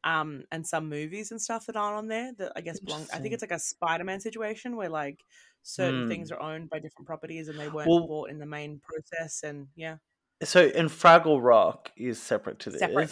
[0.04, 3.18] um and some movies and stuff that aren't on there that i guess belong i
[3.18, 5.24] think it's like a spider-man situation where like
[5.64, 6.10] certain Hmm.
[6.10, 9.44] things are owned by different properties and they weren't Well- bought in the main process
[9.44, 9.98] and yeah
[10.42, 12.80] so and Fraggle Rock is separate to this.
[12.80, 13.10] Separate.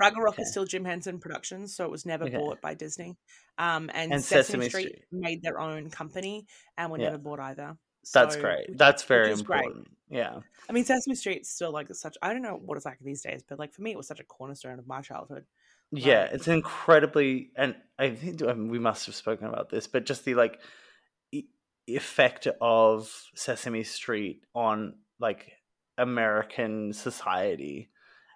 [0.00, 0.42] Fraggle Rock Okay.
[0.42, 2.36] is still Jim Henson Productions, so it was never Okay.
[2.36, 3.16] bought by Disney.
[3.58, 5.04] Um, and, And Sesame, Sesame Street, Street.
[5.12, 6.46] made their own company
[6.76, 7.06] and were Yeah.
[7.10, 7.76] never bought either.
[8.12, 8.76] That's great.
[8.76, 9.68] That's very is great.
[10.08, 10.40] Yeah.
[10.68, 12.16] I mean, Sesame Street's still like such.
[12.20, 14.18] I don't know what it's like these days, but like for me, it was such
[14.18, 15.46] a cornerstone of my childhood.
[15.92, 20.04] Yeah, it's incredibly, and I think I mean, we must have spoken about this, but
[20.06, 20.58] just the like
[21.86, 25.52] effect of Sesame Street on like
[26.02, 27.88] American society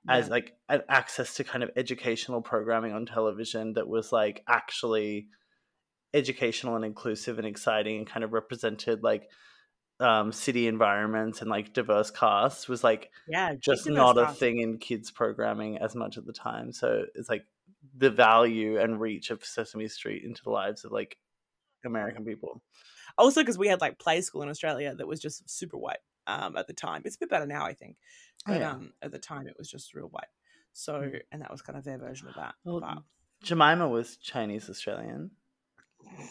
[0.09, 5.27] as like an access to kind of educational programming on television that was like actually
[6.15, 9.29] educational and inclusive and exciting and kind of represented like
[9.99, 14.79] um city environments and like diverse casts was like yeah, just not a thing in
[14.79, 16.73] kids programming as much at the time.
[16.73, 17.45] So it's like
[17.97, 21.17] the value and reach of Sesame Street into the lives of like
[21.85, 22.63] American people.
[23.19, 26.57] Also, because we had like play school in Australia that was just super white um,
[26.57, 27.03] at the time.
[27.05, 27.97] It's a bit better now, I think,
[28.49, 28.71] Oh, yeah.
[28.73, 30.27] um, at the time it was just real white.
[30.73, 31.21] So, Mm.
[31.33, 32.55] and that was kind of their version of that.
[32.65, 32.99] Well, but
[33.43, 35.31] Jemima was Chinese Australian.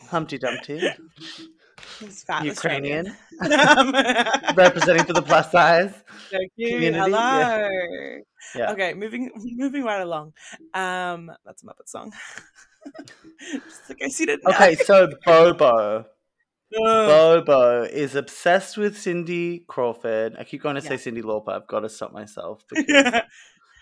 [0.09, 0.79] Humpty Dumpty,
[2.43, 3.07] Ukrainian,
[3.41, 3.91] Um,
[4.55, 5.93] representing for the plus size.
[6.31, 6.69] Thank you.
[6.75, 7.19] community, Hello.
[7.19, 8.17] yeah.
[8.55, 8.71] Yeah.
[8.71, 10.33] Okay, moving moving right along.
[10.73, 12.13] Um, that's a Muppet song.
[13.51, 14.51] Just in case you didn't know.
[14.51, 16.05] Okay, so Bobo.
[16.71, 20.35] Bobo is obsessed with Cindy Crawford.
[20.37, 21.49] I keep going to say Cyndi Lauper.
[21.53, 23.21] I've got to stop myself because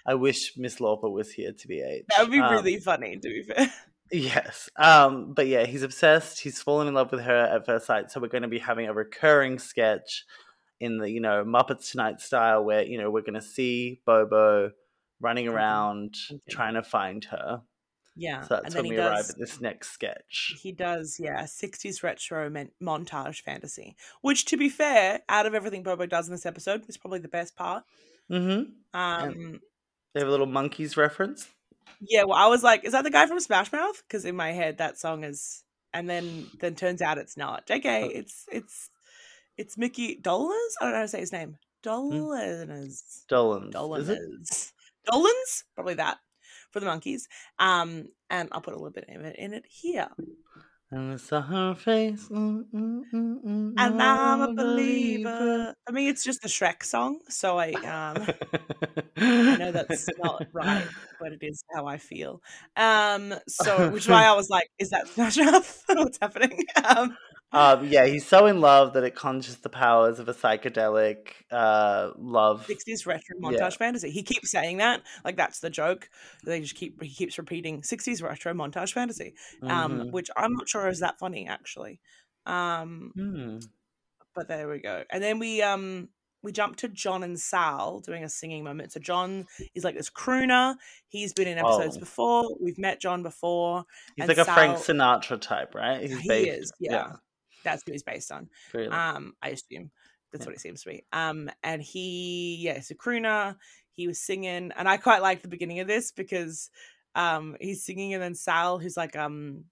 [0.05, 2.05] I wish Miss Lauper was here to be H.
[2.09, 3.15] that would be Um, really funny.
[3.17, 3.71] To be fair.
[4.11, 4.69] Yes.
[4.75, 6.39] Um, but yeah, he's obsessed.
[6.41, 8.11] He's fallen in love with her at first sight.
[8.11, 10.25] So we're going to be having a recurring sketch
[10.79, 14.71] in the, you know, Muppets Tonight style where, you know, we're going to see Bobo
[15.19, 15.53] running Mhm.
[15.53, 16.41] around Okay.
[16.49, 17.61] trying to find her.
[18.15, 19.29] Yeah, So that's and then when he we arrive does.
[19.31, 20.53] at this next sketch.
[20.61, 23.95] He does, yeah, sixties retro men- montage fantasy.
[24.21, 27.27] Which, to be fair, out of everything Bobo does in this episode, is probably the
[27.27, 27.83] best part.
[28.31, 28.71] Mm-hmm.
[28.99, 29.59] Um,
[30.13, 31.49] They have a little Monkees reference.
[32.01, 34.03] yeah, well, I was like, is that the guy from Smash Mouth?
[34.07, 37.65] Because in my head, that song is, and then then turns out it's not.
[37.65, 38.89] JK, it's it's
[39.57, 40.51] it's Micky Dolenz.
[40.79, 41.57] I don't know how to say his name.
[41.83, 42.43] Dolans.
[42.43, 44.19] Is it?
[44.19, 44.71] Dolenz.
[45.11, 45.63] Dolenz?
[45.75, 46.17] Probably that
[46.73, 47.23] for the Monkees.
[47.59, 50.09] Um, and I'll put a little bit of it in it here.
[50.91, 52.27] And I saw her face.
[52.29, 55.73] mm, mm, mm, mm, And I'm a believer.
[55.87, 58.27] I mean, it's just the Shrek song, so I um.
[59.17, 60.87] I know that's not right,
[61.19, 62.41] but it is how I feel.
[62.75, 65.83] Um, so which is why I was like, "Is that Smash Mouth?
[65.87, 67.17] What's happening?" Um,
[67.53, 72.11] Um, yeah, he's so in love that it conjures the powers of a psychedelic uh,
[72.17, 72.65] love.
[72.67, 73.69] 60s retro montage Yeah.
[73.69, 74.09] fantasy.
[74.11, 76.09] He keeps saying that, like that's the joke.
[76.43, 80.11] They just keep he keeps repeating 60s retro montage fantasy, um, Mhm.
[80.11, 81.99] which I'm not sure is that funny actually.
[82.45, 83.59] Um, Hmm.
[84.35, 85.03] but there we go.
[85.11, 86.09] And then we um
[86.41, 88.91] we jump to John and Sal doing a singing moment.
[88.91, 89.45] So John
[89.75, 90.75] is like this crooner.
[91.07, 91.99] He's been in episodes Oh.
[92.01, 92.57] before.
[92.59, 93.85] We've met John before.
[94.17, 96.01] He's like a Frank Sinatra type, right?
[96.01, 97.13] He's He based- is, yeah.
[97.63, 98.49] That's who he's based on.
[98.73, 98.89] really.
[98.89, 99.91] Um, I assume
[100.31, 100.47] that's Yeah.
[100.47, 101.05] what it seems to be.
[101.13, 103.55] Um, and he, yeah, he's a crooner.
[103.91, 106.69] He was singing, and I quite like the beginning of this because
[107.15, 109.65] um he's singing, and then Sal, who's like um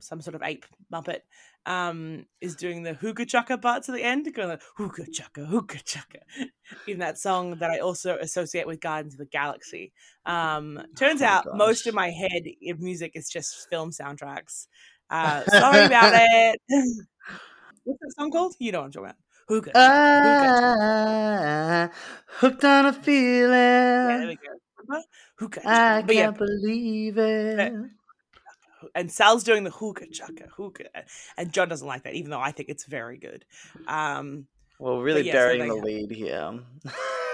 [0.00, 1.20] some sort of ape muppet,
[1.66, 5.78] um, is doing the hookah chukka parts at the end, going like hookah chukka, hookah
[5.78, 6.20] chukka,
[6.86, 9.92] in that song that I also associate with Guardians of the Galaxy.
[10.26, 14.66] Um, turns Oh out most of my head in music is just film soundtracks.
[15.10, 16.60] Uh, sorry about it.
[17.84, 18.54] What's that song called?
[18.58, 19.16] You know what I'm talking about.
[19.48, 19.70] Hookah.
[19.70, 20.54] chukka, hookah.
[20.80, 21.90] Ah,
[22.26, 23.50] hooked on a feeling.
[23.52, 25.00] Yeah, there we go.
[25.38, 25.60] Hookah.
[25.66, 26.02] I.
[26.02, 27.72] But can't believe it.
[28.94, 30.84] and Sal's doing the hookah chukka, hookah,
[31.38, 33.44] and John doesn't like that, even though I think it's very good.
[33.86, 34.46] Um,
[34.78, 36.60] Well, really yeah, burying they the lead here.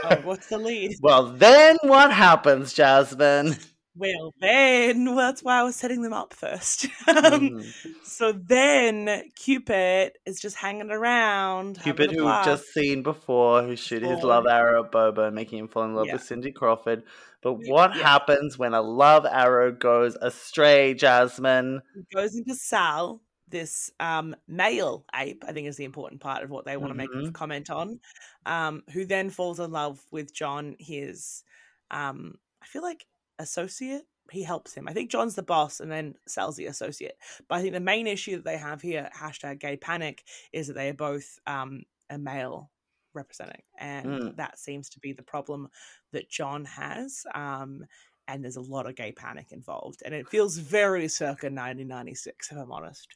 [0.04, 0.96] oh, what's the lead?
[1.02, 3.56] well, then what happens, Jasmine?
[3.96, 6.86] Well, then, well, that's why I was setting them up first.
[7.06, 7.94] um, Mhm.
[8.02, 11.80] so then Cupid is just hanging around.
[11.80, 15.68] Cupid, who we've just seen before, who shooted his love arrow at Bobo, making him
[15.68, 16.14] fall in love Yeah.
[16.14, 17.04] with Cindy Crawford.
[17.40, 18.02] But what yeah.
[18.02, 21.80] happens when a love arrow goes astray, Jasmine?
[22.12, 26.64] goes into Sal, this um, male ape, I think is the important part of what
[26.64, 28.00] they want to make a comment on,
[28.46, 31.44] um, who then falls in love with John, his,
[31.92, 33.06] um, I feel like,
[33.38, 34.02] associate.
[34.30, 34.88] He helps him.
[34.88, 37.16] I think John's the boss and then Sal's the associate.
[37.48, 40.74] But I think the main issue that they have here, hashtag gay panic, is that
[40.74, 42.70] they are both um, a male
[43.12, 43.62] representing.
[43.78, 44.36] And Mm.
[44.36, 45.68] that seems to be the problem
[46.12, 47.22] that John has.
[47.34, 47.84] Um,
[48.26, 50.00] and there's a lot of gay panic involved.
[50.06, 53.06] And it feels very circa 1996, if I'm honest.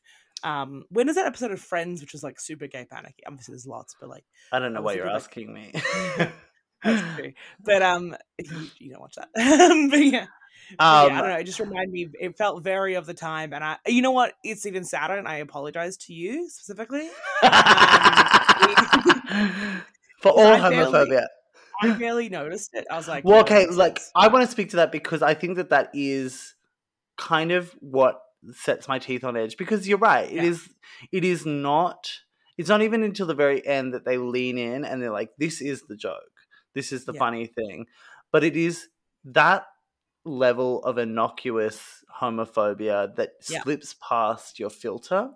[0.44, 3.14] Um, when is that episode of Friends, which is like super gay panic?
[3.26, 5.72] Obviously, there's lots, but like, I don't know why you're like- asking me.
[6.84, 7.32] that's true.
[7.64, 9.28] But um, you, you don't watch that.
[9.90, 10.22] but yeah, yeah,
[10.78, 11.36] Um, I don't know.
[11.36, 12.08] It just reminded me.
[12.20, 13.76] It felt very of the time, and I.
[13.86, 14.34] You know what?
[14.44, 17.08] It's even sadder, and I apologize to you specifically.
[20.20, 21.26] For all I barely- homophobia.
[21.80, 22.86] I barely noticed it.
[22.90, 24.10] I was like, Well, okay, like sense.
[24.16, 26.54] I want to speak to that because I think that that is
[27.16, 28.20] kind of what
[28.52, 29.56] sets my teeth on edge.
[29.56, 30.42] Because you're right, it Yeah.
[30.42, 30.68] is.
[31.12, 32.10] It is not.
[32.56, 35.60] It's not even until the very end that they lean in and they're like, "This
[35.60, 36.18] is the joke.
[36.74, 37.18] This is the Yeah.
[37.18, 37.86] funny thing."
[38.32, 38.88] But it is
[39.24, 39.66] that
[40.24, 43.60] level of innocuous homophobia that Yeah.
[43.62, 45.30] slips past your filter,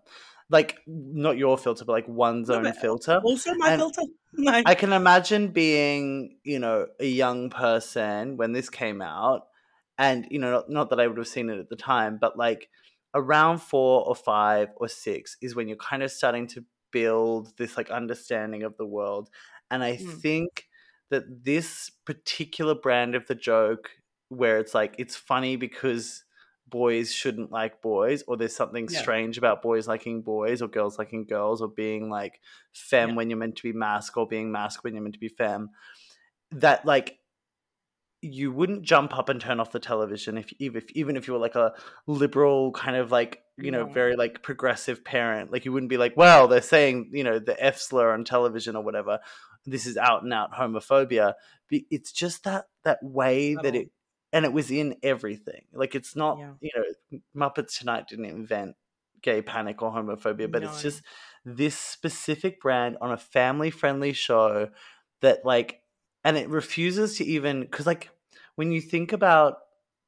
[0.51, 3.21] like not your filter, but like one's No, own filter.
[3.25, 4.03] also my and- filter.
[4.35, 9.43] Like, I can imagine being, you know, a young person when this came out,
[9.99, 12.39] and you know, not, not that I would have seen it at the time, but
[12.39, 12.71] like
[13.15, 17.77] around four or five or six is when you're kind of starting to build this
[17.77, 19.29] like understanding of the world,
[19.71, 20.21] and I Mm.
[20.23, 20.65] think
[21.13, 23.91] that this particular brand of the joke,
[24.29, 26.25] where it's like it's funny because
[26.69, 28.99] boys shouldn't like boys or there's something Yeah.
[29.01, 32.41] strange about boys liking boys or girls liking girls or being like
[32.73, 33.15] femme Yeah.
[33.17, 35.69] when you're meant to be mask or being mask when you're meant to be femme
[36.51, 37.19] that like
[38.23, 41.35] you wouldn't jump up and turn off the television if even if even if you
[41.35, 41.75] were like a
[42.07, 43.93] liberal kind of like you know No.
[43.93, 47.63] very like progressive parent like you wouldn't be like well they're saying you know the
[47.63, 49.19] f slur on television or whatever
[49.67, 51.35] this is out and out homophobia
[51.71, 53.91] it's just that that way that it
[54.33, 56.53] and it was in everything like it's not Yeah.
[56.61, 58.77] you know muppets tonight didn't invent
[59.23, 61.03] gay panic or homophobia but it's just
[61.45, 64.69] this specific brand on a family friendly show
[65.21, 65.81] that like
[66.25, 68.11] and it refuses to even because like
[68.57, 69.59] when you think about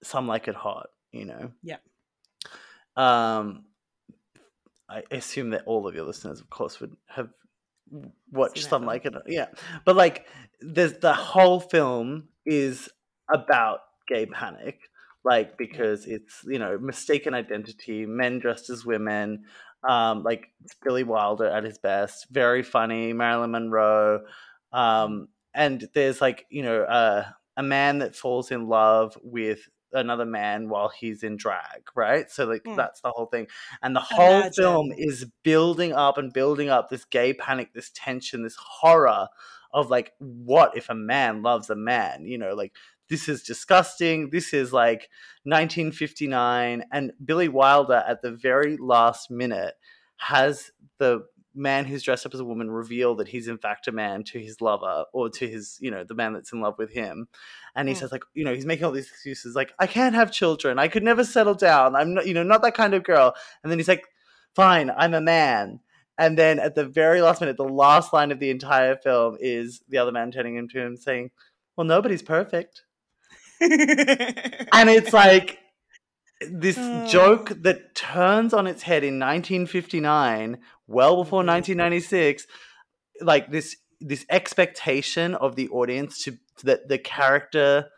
[0.02, 1.76] some like it hot you know Yeah.
[2.96, 3.64] um
[4.88, 7.30] i assume that all of your listeners of course would have
[8.32, 9.46] watched that some like it yeah.
[9.84, 10.26] But like
[10.60, 12.88] there's the whole film is
[13.32, 14.78] about gay panic
[15.24, 19.44] like because it's you know mistaken identity men dressed as women
[19.88, 24.20] um like it's billy wilder at his best very funny marilyn monroe
[24.72, 27.24] um and there's like you know uh,
[27.56, 29.60] a man that falls in love with
[29.94, 32.30] another man while he's in drag right?
[32.30, 32.74] So like Hmm.
[32.76, 33.46] that's the whole thing.
[33.82, 34.54] And the whole Imagine.
[34.56, 39.28] film is building up and building up this gay panic this tension this horror
[39.72, 42.26] of like what if a man loves a man?
[42.26, 42.74] You know like
[43.08, 44.30] this is disgusting.
[44.30, 45.08] This is like
[45.44, 49.74] 1959 and billy wilder at the very last minute
[50.16, 53.92] has the man who's dressed up as a woman reveal that he's in fact a
[53.92, 56.90] man to his lover or to his you know the man that's in love with
[56.92, 57.28] him.
[57.76, 57.98] And he Mm.
[57.98, 60.78] says like you know he's making all these excuses like i can't have children.
[60.78, 61.94] I could never settle down.
[61.96, 63.34] I'm not you know not that kind of girl.
[63.62, 64.04] And then he's like
[64.54, 65.80] fine i'm a man.
[66.18, 69.82] And then at the very last minute the last line of the entire film is
[69.88, 71.30] the other man turning into him saying
[71.76, 72.82] well nobody's perfect.
[73.60, 75.58] And it's like
[76.40, 77.04] this Oh.
[77.06, 81.46] joke that turns on its head in 1959 well before Mhm.
[81.46, 82.46] 1996
[83.20, 87.90] like this this expectation of the audience to that the character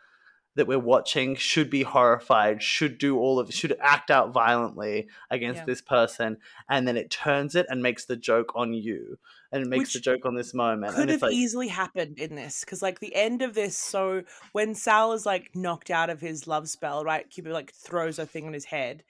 [0.55, 5.59] that we're watching should be horrified should do all of should act out violently against
[5.59, 5.65] Yeah.
[5.65, 6.37] this person
[6.69, 9.19] and then it turns it and makes the joke on you
[9.51, 12.35] and it makes the joke on this moment could and have like easily happened in
[12.35, 16.21] this because like the end of this so when sal is like knocked out of
[16.21, 19.03] his love spell right cupid like throws a thing on his head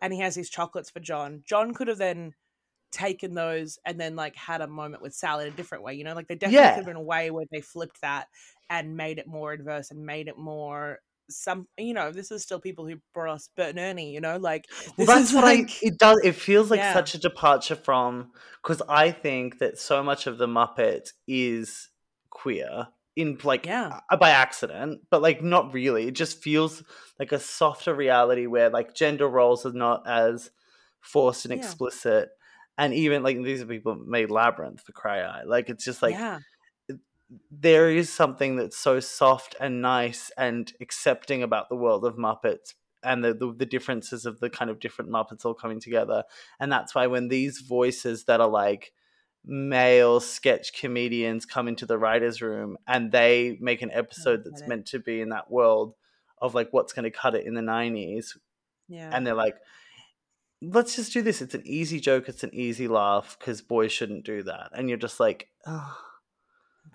[0.00, 2.34] and he has these chocolates for john john could have then
[2.92, 6.04] taken those and then like had a moment with sal in a different way you
[6.04, 6.70] know like they definitely Yeah.
[6.70, 8.28] could have been a way where they flipped that
[8.70, 10.98] and made it more adverse and made it more
[11.30, 14.36] some you know this is still people who brought us bert and ernie you know
[14.36, 14.66] like
[14.96, 15.72] Well, that's is what like I.
[15.80, 16.18] It does.
[16.24, 16.84] It feels like Yeah.
[16.84, 18.32] such a departure from
[18.62, 21.90] because I think that so much of the Muppet is
[22.30, 24.00] queer in like Yeah.
[24.18, 26.08] by accident, but like not really.
[26.08, 26.82] It just feels
[27.18, 30.50] like a softer reality where like gender roles are not as
[31.00, 31.54] forced and Yeah.
[31.54, 32.30] explicit,
[32.82, 35.44] and even like these are people made Labyrinth for cry eye.
[35.44, 36.40] Like it's just like yeah
[37.50, 42.74] there is something that's so soft and nice and accepting about the world of Muppets
[43.02, 46.24] and the, the the differences of the kind of different Muppets all coming together.
[46.58, 48.92] And that's why when these voices that are like
[49.44, 54.68] male sketch comedians come into the writers' room and they make an episode that's it.
[54.68, 55.94] meant to be in that world
[56.38, 58.36] of like what's going to cut it in the nineties,
[58.88, 59.56] yeah and they're like.
[60.62, 61.42] Let's just do this.
[61.42, 62.28] It's an easy joke.
[62.28, 64.70] It's an easy laugh because boys shouldn't do that.
[64.72, 65.96] And you're just like, oh,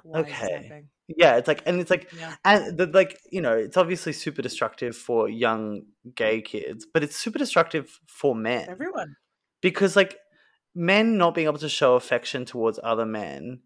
[0.03, 0.83] Why is this okay.
[1.07, 1.35] yeah.
[1.35, 4.95] It's like, and it's like, yeah and the, like you know it's obviously super destructive
[4.95, 5.83] for young
[6.15, 9.15] gay kids but it's super destructive for men everyone
[9.61, 10.17] because like
[10.75, 13.61] men not being able to show affection towards other men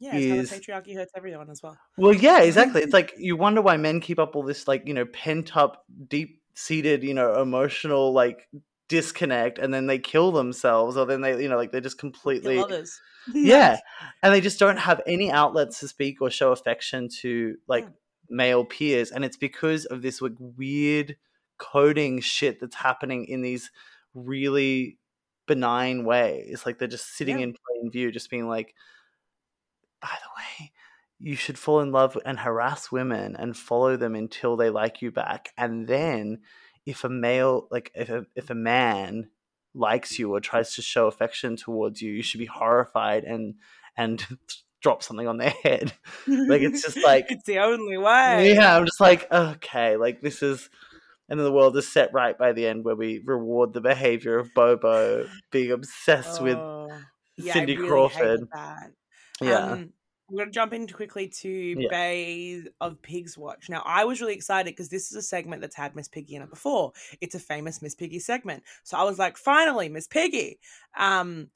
[0.00, 1.76] Yeah, it's is- how the patriarchy hurts everyone as well.
[1.98, 4.94] well yeah exactly it's like you wonder why men keep up all this like you
[4.94, 8.48] know pent up deep seated, you know, emotional like
[8.88, 12.56] disconnect, and then they kill themselves, or then they, you know, like they're just completely
[13.34, 13.76] yeah
[14.22, 17.92] and they just don't have any outlets to speak or show affection to like Mm.
[18.28, 21.16] male peers and it's because of this like weird
[21.58, 23.72] coding shit that's happening in these
[24.14, 24.98] really
[25.46, 27.46] benign ways like they're just sitting Yeah.
[27.46, 28.74] in plain view just being like
[30.00, 30.30] by the
[30.64, 30.72] way
[31.18, 35.10] you should fall in love and harass women and follow them until they like you
[35.10, 36.38] back and then
[36.86, 39.28] if a male like if a, if a man
[39.74, 43.54] likes you or tries to show affection towards you you should be horrified and
[43.96, 44.24] and
[44.80, 45.92] drop something on their head
[46.26, 48.54] Like, it's just like- it's the only way.
[48.54, 50.70] yeah i'm just like okay like this is
[51.28, 54.38] and then the world is set right by the end where we reward the behavior
[54.38, 56.88] of bobo being obsessed with Oh,
[57.36, 58.40] yeah, Cindy really Crawford.
[59.42, 59.92] yeah Um,
[60.28, 61.88] we're going to jump in quickly to Yeah.
[61.88, 63.68] Bay of Pigs Watch.
[63.68, 66.42] Now, I was really excited because this is a segment that's had Miss Piggy in
[66.42, 66.92] it before.
[67.20, 68.64] It's a famous Miss Piggy segment.
[68.82, 70.58] So I was like, finally, Miss Piggy.
[70.96, 71.50] Um,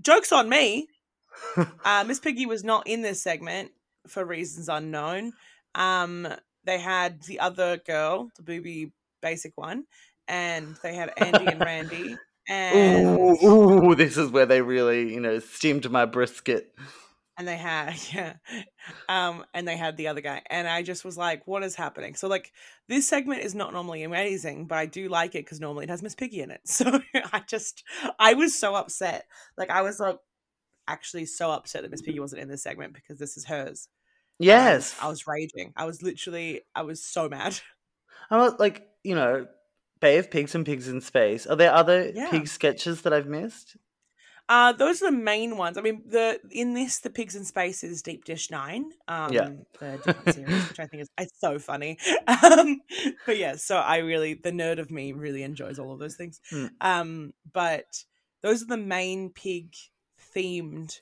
[0.00, 0.88] joke's on me.
[1.84, 3.70] Uh, Miss Piggy was not in this segment
[4.08, 5.32] for reasons unknown.
[5.74, 6.26] Um,
[6.64, 9.84] they had the other girl, the booby basic one,
[10.26, 12.16] and they had Andy and Randy.
[12.48, 13.44] And ooh,
[13.90, 16.72] ooh, this is where they really you know steamed my brisket
[17.38, 18.34] and they had yeah
[19.08, 22.14] um and they had the other guy and i just was like what is happening?
[22.14, 22.52] So like
[22.88, 26.02] this segment is not normally amazing but i do like it because normally it has
[26.02, 26.60] miss piggy in it.
[26.66, 27.00] So
[27.32, 27.84] i just
[28.18, 29.26] i was so upset
[29.58, 30.18] like i was like
[30.88, 33.88] actually so upset that miss piggy wasn't in this segment because this is hers
[34.40, 34.96] And I was- yes.
[35.02, 35.72] i was raging.
[35.76, 37.58] I was literally i was so mad.
[38.30, 39.46] I'm not, like you know
[40.00, 41.46] bay of pigs and pigs in space.
[41.46, 42.30] Are there other Yeah.
[42.30, 43.76] pig sketches that i've missed
[44.48, 45.76] Uh, those are the main ones.
[45.76, 48.90] I mean, the in this, the Pigs in Space is Deep Dish Nine.
[49.08, 51.98] Um, the different series, which I think is it's so funny.
[52.42, 52.82] Um,
[53.24, 56.40] but yeah, so I really the nerd of me really enjoys all of those things.
[56.50, 56.66] Hmm.
[56.80, 58.04] Um, but
[58.42, 59.74] those are the main pig
[60.34, 60.98] themed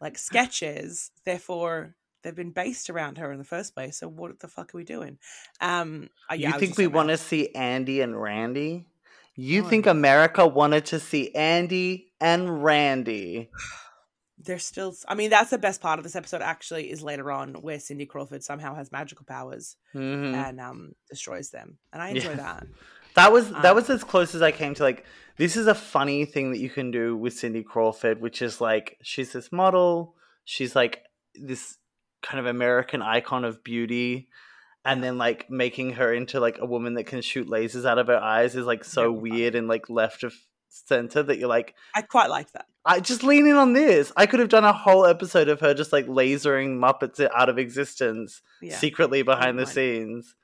[0.00, 1.10] like sketches.
[1.24, 3.98] Therefore, they've been based around her in the first place.
[3.98, 5.18] So what the fuck are we doing?
[5.60, 8.86] Um, uh, yeah, I you think we want to see Andy and Randy?
[9.36, 9.86] You Oh, think.
[9.86, 13.50] America wanted to see Andy and Randy?
[14.38, 14.94] They're still.
[15.08, 16.42] I mean, that's the best part of this episode.
[16.42, 20.34] Actually, is later on where Cindy Crawford somehow has magical powers Mhm.
[20.34, 22.36] and um destroys them, and I enjoy Yeah.
[22.36, 22.66] that.
[23.14, 25.06] That was that Um, was as close as I came to like
[25.38, 28.98] this is a funny thing that you can do with Cindy Crawford, which is like
[29.02, 30.14] she's this model,
[30.44, 31.02] she's like
[31.34, 31.78] this
[32.22, 34.28] kind of American icon of beauty,
[34.86, 38.06] and then like making her into like a woman that can shoot lasers out of
[38.06, 39.30] her eyes is like so funny.
[39.30, 40.32] weird and like left of
[40.68, 42.66] center that you're like I quite like that.
[42.84, 44.12] I just lean in on this.
[44.16, 47.58] I could have done a whole episode of her just like lasering Muppets out of
[47.58, 49.74] existence Yeah, secretly behind the mind.
[49.74, 50.34] scenes.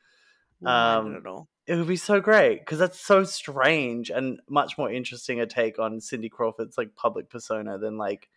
[0.64, 1.49] um, at all.
[1.66, 5.78] It would be so great because that's so strange and much more interesting a take
[5.78, 8.28] on Cindy Crawford's like public persona than like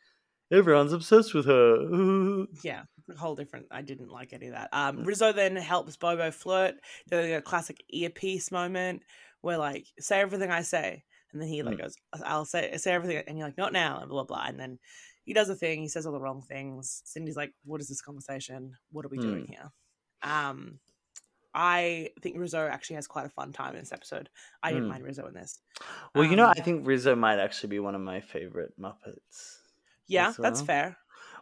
[0.56, 2.45] everyone's obsessed with her.
[2.64, 3.68] Yeah, a whole different.
[3.72, 4.70] I didn't like any of that.
[4.72, 6.76] Um, Rizzo then helps Bobo flirt.
[7.10, 9.03] Doing a classic earpiece moment
[9.41, 11.03] where like say everything I say,
[11.34, 11.82] and then he like Mm.
[11.84, 14.60] goes, "I'll say say everything," and you're like, "Not now," and blah blah blah, and
[14.60, 14.80] then
[15.26, 15.82] he does a thing.
[15.82, 17.01] He says all the wrong things.
[17.06, 18.76] Cindy's like, "What is this conversation?
[18.91, 19.72] What are we doing here?"
[20.24, 20.80] Um,
[21.53, 24.30] I think Rizzo actually has quite a fun time in this episode.
[24.64, 24.89] I didn't Mm.
[24.89, 25.60] mind Rizzo in this.
[26.14, 29.62] Well, you know, Um, I think Rizzo might actually be one of my favorite Muppets.
[30.08, 30.97] Yeah, as that's fair.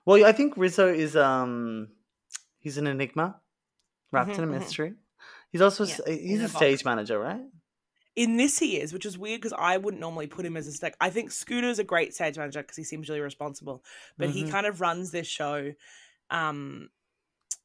[0.06, 1.94] Well, I think Rizzo is um
[2.60, 3.42] he's an enigma
[4.12, 4.48] wrapped Mhm, in a mhm.
[4.48, 4.96] mystery.
[5.52, 7.46] He's also Yeah, s- he's a stage manager, right?
[8.16, 10.72] In this, he is, which is weird because I wouldn't normally put him as a
[10.72, 10.96] stack.
[11.02, 13.84] I think Scooter's a great stage manager because he seems really responsible,
[14.20, 14.46] but he Mhm.
[14.46, 15.74] kind of runs this show.
[16.30, 16.90] Um,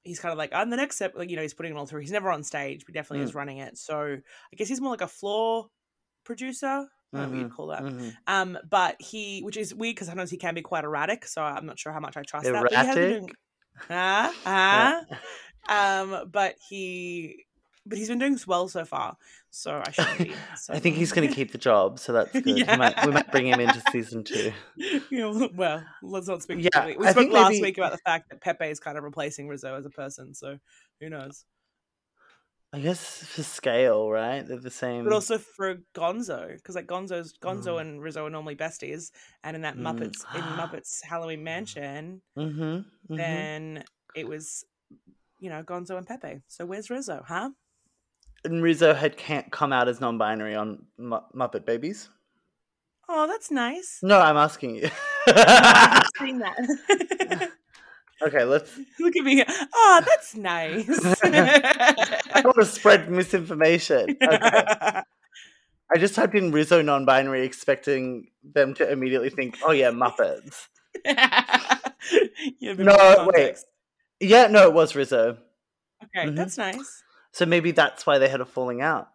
[0.05, 1.87] he's kind of like on the next step, like you know, he's putting it all
[1.87, 2.01] through.
[2.03, 3.31] He's never on stage, but definitely Mm.
[3.31, 3.79] is running it.
[3.79, 4.01] So
[4.53, 5.71] I guess he's more like a floor
[6.25, 6.89] producer.
[7.13, 7.83] I don't know what you'd call that.
[7.83, 8.15] mhm.
[8.27, 11.27] Um, but he, which is weird because sometimes he can be quite erratic.
[11.27, 12.63] So I'm not sure how much I trust that.
[12.63, 13.35] But he Erratic.
[13.91, 15.03] ah, ah.
[15.69, 17.45] Um, but he,
[17.87, 19.17] but he's been doing well so far.
[19.51, 20.35] So I should be.
[20.57, 20.75] So.
[20.75, 22.45] I think he's going to keep the job, so that's good.
[22.45, 24.53] We, might, we might bring him into season two.
[24.77, 26.59] you know, well, let's not speak.
[26.61, 29.05] Yeah, Yeah, we spoke last maybe- week about the fact that Pepe is kind of
[29.05, 30.35] replacing Rizzo as a person.
[30.35, 30.59] So
[31.01, 31.45] who knows?
[32.73, 34.47] I guess for scale, right?
[34.47, 35.05] They're the same.
[35.05, 37.81] But also for Gonzo, because like Gonzo's Gonzo Mm.
[37.81, 39.11] and Rizzo are normally besties,
[39.43, 39.83] and in that Mm.
[39.83, 43.17] Muppets in Muppets Halloween Mansion, mm-hmm, mm-hmm.
[43.17, 44.65] then it was
[45.41, 46.43] you know Gonzo and Pepe.
[46.49, 47.51] So where's Rizzo, huh?
[48.45, 52.09] and Rizzo had can't come out as non-binary on Mu- Muppet Babies.
[53.09, 53.99] Oh, that's nice.
[54.03, 54.91] No, I'm asking you.
[55.27, 57.51] I've seen that.
[58.23, 58.77] Okay, let's.
[59.01, 59.45] Look at me.
[59.49, 60.89] Oh, that's nice.
[61.25, 64.17] I want to spread misinformation.
[64.23, 64.39] Okay.
[65.91, 70.67] I just typed in Rizzo non-binary, expecting them to immediately think, "Oh yeah, Muppets."
[71.07, 73.57] Yeah, No, wait.
[74.21, 75.39] Yeah, no, it was Rizzo.
[76.05, 76.37] Okay, Mhm.
[76.37, 77.03] that's nice.
[77.33, 79.09] So maybe that's why they had a falling out.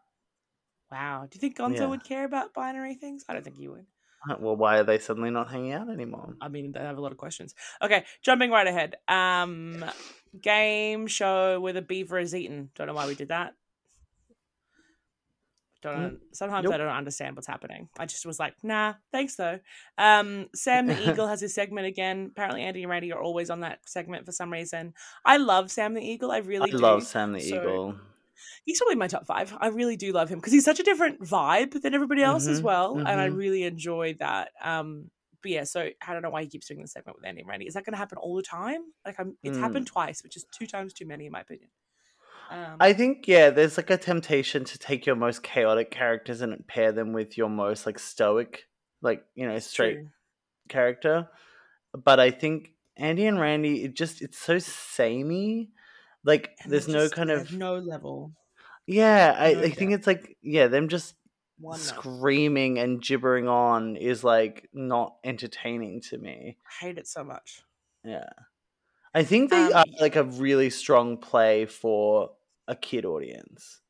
[0.91, 1.27] Wow.
[1.29, 1.85] Do you think Gonzo Yeah.
[1.87, 3.23] would care about binary things?
[3.29, 3.85] I don't think he would.
[4.39, 6.35] Well, why are they suddenly not hanging out anymore?
[6.39, 7.53] I mean, they have a lot of questions.
[7.81, 8.95] Okay, jumping right ahead.
[9.07, 9.83] Um,
[10.41, 12.69] game show where the beaver is eaten.
[12.75, 13.53] Don't know why we did that.
[15.81, 15.97] Don't.
[16.13, 16.73] Mm, Sometimes nope.
[16.73, 17.89] I don't understand what's happening.
[17.99, 19.59] I just was like, nah, thanks though.
[19.97, 22.29] Um, Sam the Eagle has his segment again.
[22.31, 24.93] Apparently, Andy and Randy are always on that segment for some reason.
[25.25, 26.31] I love Sam the Eagle.
[26.31, 26.77] I really I do.
[26.77, 27.95] love Sam the So- Eagle.
[28.65, 29.55] He's probably my top five.
[29.59, 32.61] I really do love him because he's such a different vibe than everybody else as
[32.61, 33.37] Mhm, well, and I mhm.
[33.37, 34.51] really enjoy that.
[34.61, 35.11] Um,
[35.41, 37.49] but yeah, so I don't know why he keeps doing the segment with Andy and
[37.49, 37.67] Randy.
[37.67, 38.81] Is that going to happen all the time?
[39.05, 39.57] Like, I'm, it's Mm.
[39.57, 41.69] happened twice, which is two times too many in my opinion.
[42.49, 46.65] Um, I think yeah, there's like a temptation to take your most chaotic characters and
[46.67, 48.65] pair them with your most like stoic,
[49.01, 50.11] like you know, straight true.
[50.69, 51.29] character.
[51.93, 55.71] But I think Andy and Randy, it just it's so samey.
[56.23, 58.33] Like And there's no just- kind of no level.
[58.87, 59.35] yeah.
[59.37, 61.15] I, no I think it's like yeah, them just
[61.59, 66.57] One screaming and gibbering on is like not entertaining to me.
[66.81, 67.61] I hate it so much.
[68.03, 68.29] Yeah.
[69.13, 72.31] I think they Um, are like a really strong play for
[72.67, 73.81] a kid audience.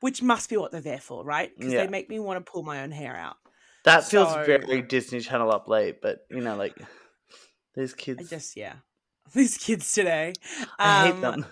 [0.00, 1.50] Which must be what they're there for, right?
[1.56, 1.84] Because Yeah.
[1.84, 3.36] they make me want to pull my own hair out.
[3.84, 6.76] That feels So- very Disney Channel up late, but you know, like
[7.74, 8.74] these kids, I just yeah,
[9.34, 10.34] these kids today.
[10.78, 11.46] I hate Um, them.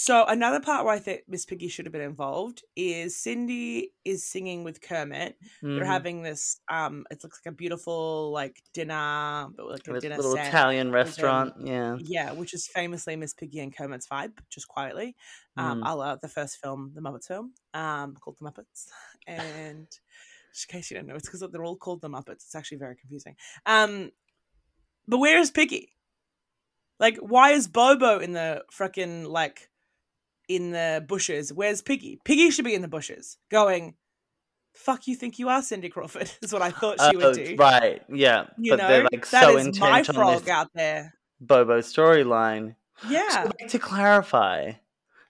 [0.00, 4.22] So another part where I think Miss Piggy should have been involved is Cindy is
[4.24, 5.36] singing with Kermit.
[5.60, 5.86] They're Mhm.
[5.86, 10.14] having this um it looks like a beautiful like dinner but like a This dinner
[10.16, 10.46] little set.
[10.46, 11.54] Italian restaurant.
[11.66, 11.96] Yeah.
[11.98, 15.16] Yeah, which is famously Miss Piggy and Kermit's vibe, just quietly.
[15.56, 15.90] Um, Mm.
[15.90, 18.86] a la the first film, the Muppets film, um, called The Muppets.
[19.26, 19.88] And
[20.52, 22.44] just in case you don't know, it's because they're all called The Muppets.
[22.46, 23.34] It's actually very confusing.
[23.66, 24.12] Um,
[25.08, 25.96] but where is Piggy?
[27.00, 29.68] Like, why is Bobo in the frickin' like
[30.48, 31.52] in the bushes?
[31.52, 32.18] Where's Piggy?
[32.24, 33.94] Piggy should be in the bushes, going,
[34.74, 37.56] "Fuck, you think you are Cindy Crawford?" Is what I thought she Oh, would do.
[37.58, 38.02] right.
[38.08, 38.46] Yeah.
[38.58, 41.14] You but know, they're like that so is my intent on this out there.
[41.40, 42.74] Bobo storyline.
[43.08, 44.72] Yeah, So to clarify,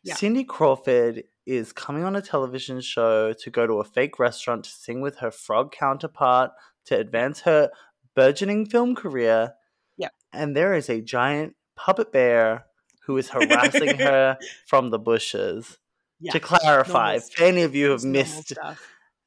[0.03, 0.15] Yeah.
[0.15, 4.71] Cindy Crawford is coming on a television show to go to a fake restaurant to
[4.71, 6.51] sing with her frog counterpart
[6.87, 7.71] to advance her
[8.15, 9.53] burgeoning film career.
[9.99, 10.09] Yeah.
[10.33, 12.65] And there is a giant puppet bear
[13.09, 15.79] who is harassing her from the bushes.
[16.21, 16.31] yeah.
[16.33, 18.81] to clarify, if any of you have missed, stuff.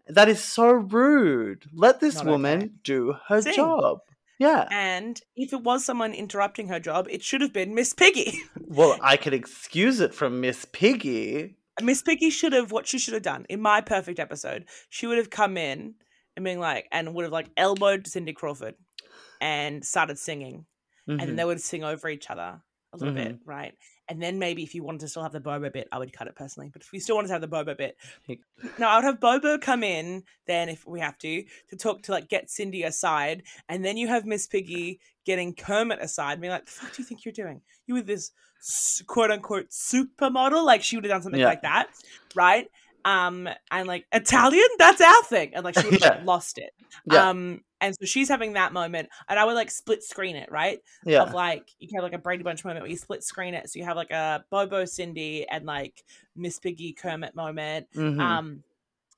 [0.07, 1.65] that is so rude.
[1.73, 2.71] Let this Not woman okay.
[2.83, 3.55] do her Sing.
[3.55, 3.99] job.
[4.39, 4.67] Yeah.
[4.71, 8.33] And if it was someone interrupting her job, it should have been Miss Piggy.
[8.73, 11.57] Well, I could excuse it from Miss Piggy.
[11.81, 14.63] Miss Piggy should have what she should have done in my perfect episode.
[14.89, 15.95] She would have come in
[16.37, 18.75] and been like, and would have like elbowed Cindy Crawford
[19.41, 20.65] and started singing,
[21.07, 21.35] and then Mhm.
[21.35, 22.61] they would sing over each other
[22.93, 23.49] a little bit, Mm-hmm.
[23.49, 23.73] right?
[24.09, 26.27] And then maybe if you wanted to still have the Bobo bit, I would cut
[26.27, 26.69] it personally.
[26.73, 27.95] But if we still wanted to have the Bobo bit,
[28.77, 32.11] no, I would have Bobo come in then if we have to to talk to
[32.11, 36.65] like get Cindy aside, and then you have Miss Piggy getting Kermit aside, being like,
[36.65, 37.61] "The fuck do you think you're doing?
[37.87, 38.31] You with this
[39.07, 41.47] quote unquote supermodel, like she would have done something Yeah.
[41.47, 41.87] like that,
[42.35, 42.67] right?"
[43.05, 46.21] Um, and like Italian, that's our thing, and like she Yeah.
[46.23, 46.71] lost it.
[47.11, 47.29] Yeah.
[47.29, 50.79] Um, and so she's having that moment, and I would like split screen it, right?
[51.05, 51.23] yeah.
[51.23, 53.69] Of like you can have like a Brady Bunch moment where you split screen it,
[53.69, 56.03] so you have like a Bobo Cindy and like
[56.35, 58.19] Miss Piggy Kermit moment, Mhm.
[58.19, 58.63] um,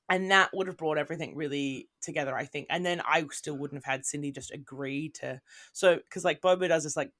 [0.08, 2.66] and that would have brought everything really together, I think.
[2.70, 5.40] And then I still wouldn't have had Cindy just agree to
[5.72, 7.10] so because like Bobo does this like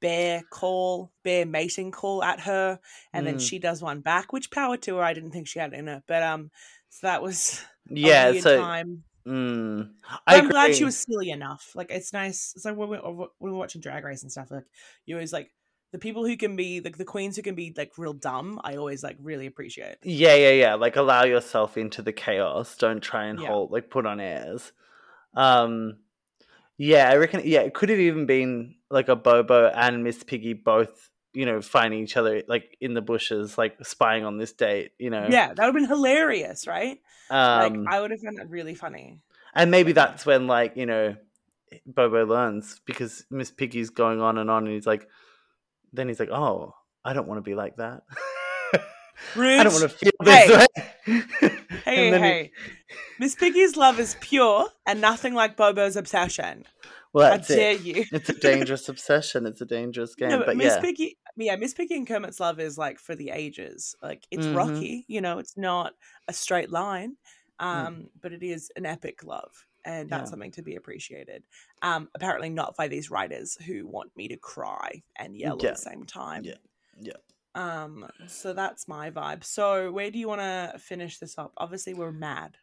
[0.00, 2.78] bear call, bear mating call at her,
[3.12, 3.40] and then Mm.
[3.48, 5.02] she does one back, which power to her.
[5.02, 6.50] I didn't think she had it in her, but um,
[6.90, 8.32] so that was yeah.
[8.34, 9.04] So time.
[9.26, 9.90] mm,
[10.26, 11.72] I I'm glad she was silly enough.
[11.74, 12.54] Like it's nice.
[12.56, 14.64] So when we when we're watching Drag Race and stuff, like
[15.04, 15.50] you always like
[15.92, 18.60] the people who can be like the queens who can be like real dumb.
[18.64, 19.96] I always like really appreciate.
[20.02, 20.74] Yeah, yeah, yeah.
[20.74, 22.76] Like allow yourself into the chaos.
[22.76, 23.48] Don't try and Yeah.
[23.48, 24.72] hold like put on airs.
[25.34, 25.98] Um
[26.78, 30.52] yeah, I reckon yeah, it could have even been like a Bobo and Miss Piggy
[30.52, 34.92] both, you know, finding each other like in the bushes, like spying on this date,
[34.98, 35.28] you know.
[35.30, 36.98] Yeah, that would have been hilarious, right?
[37.30, 39.18] Um like I would have found that really funny.
[39.54, 41.16] and maybe that's when like, you know,
[41.86, 45.08] Bobo learns because Miss Piggy's going on and on and he's like
[45.92, 46.74] then he's like, Oh,
[47.04, 48.02] I don't want to be like that.
[49.36, 50.56] I don't want to feel this Hey.
[50.56, 50.66] way.
[51.84, 52.52] Hey, hey,
[53.18, 56.64] Miss Piggy's love is pure and nothing like Bobo's obsession.
[57.12, 57.80] Well, that's dare it.
[57.82, 58.04] you?
[58.12, 59.46] It's a dangerous obsession.
[59.46, 60.28] It's a dangerous game.
[60.28, 60.80] No, but, but Miss yeah.
[60.80, 63.94] Piggy, yeah, Miss Piggy and Kermit's love is like for the ages.
[64.02, 64.56] Like it's Mhm.
[64.56, 65.94] rocky, you know, it's not
[66.28, 67.16] a straight line,
[67.60, 67.64] Mm.
[67.64, 70.30] um, but it is an epic love, and that's Yeah.
[70.32, 71.42] something to be appreciated.
[71.80, 75.70] Um, apparently not by these writers who want me to cry and yell Yeah.
[75.70, 76.44] at the same time.
[76.44, 76.56] Yeah.
[77.00, 77.12] Yeah.
[77.54, 79.42] Um, so that's my vibe.
[79.42, 81.54] So where do you want to finish this up?
[81.56, 82.58] Obviously, we're mad.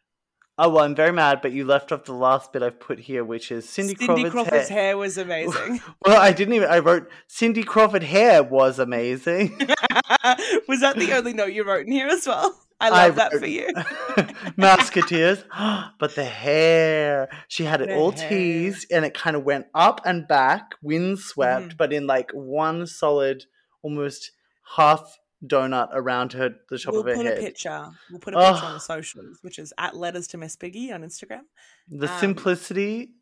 [0.56, 3.24] Oh well, I'm very mad, but you left off the last bit I've put here,
[3.24, 4.82] which is Cindy, Cindy Crawford's, Crawford's hair.
[4.82, 5.80] hair was amazing.
[6.06, 6.68] Well, I didn't even.
[6.70, 9.56] I wrote Cindy Crawford hair was amazing.
[10.68, 12.56] was that the only note you wrote in here as well?
[12.80, 13.68] I I love that wrote- for you.
[14.56, 15.44] Musketeers,
[15.98, 17.28] but the hair.
[17.48, 18.28] She had it The all hair.
[18.28, 21.76] teased, and it kind of went up and back, windswept, Mhm.
[21.76, 23.44] but in like one solid,
[23.82, 24.30] almost
[24.76, 27.38] half donut around her the top we'll of her put head.
[27.38, 27.90] a picture.
[28.10, 28.74] We'll put a picture on Oh.
[28.74, 31.42] the socials, which is at letters to Miss Piggy on Instagram.
[31.88, 33.14] the Um, simplicity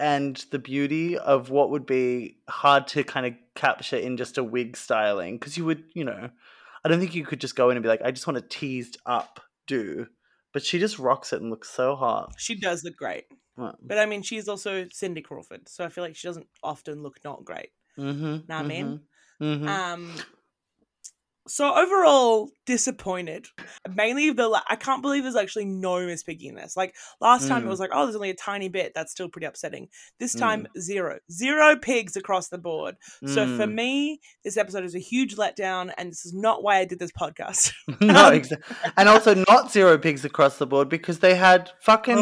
[0.00, 4.44] and the beauty of what would be hard to kind of capture in just a
[4.44, 6.30] wig styling because you would you know
[6.84, 8.40] i don't think you could just go in and be like i just want a
[8.42, 10.06] teased up do
[10.52, 13.24] but she just rocks it and looks so hot She does look great,
[13.56, 17.18] but I mean, she's also Cindy Crawford, so I feel like she doesn't often look
[17.24, 17.68] not great.
[17.98, 19.00] mm-hmm, Know what I mean?
[19.38, 20.12] hmm Um.
[21.48, 23.46] So overall, disappointed.
[23.92, 26.76] Mainly the la- I can't believe there's actually no Miss Piggy in this.
[26.76, 27.70] Like last time, it Mm.
[27.70, 28.92] was like, oh, there's only a tiny bit.
[28.94, 29.88] That's still pretty upsetting.
[30.20, 32.96] This time, zero, zero pigs across the board.
[33.26, 33.74] So for Mm.
[33.74, 37.12] me, this episode is a huge letdown, and this is not why I did this
[37.12, 37.72] podcast.
[38.00, 42.16] no Um, exactly and also not zero pigs across the board because they had fucking.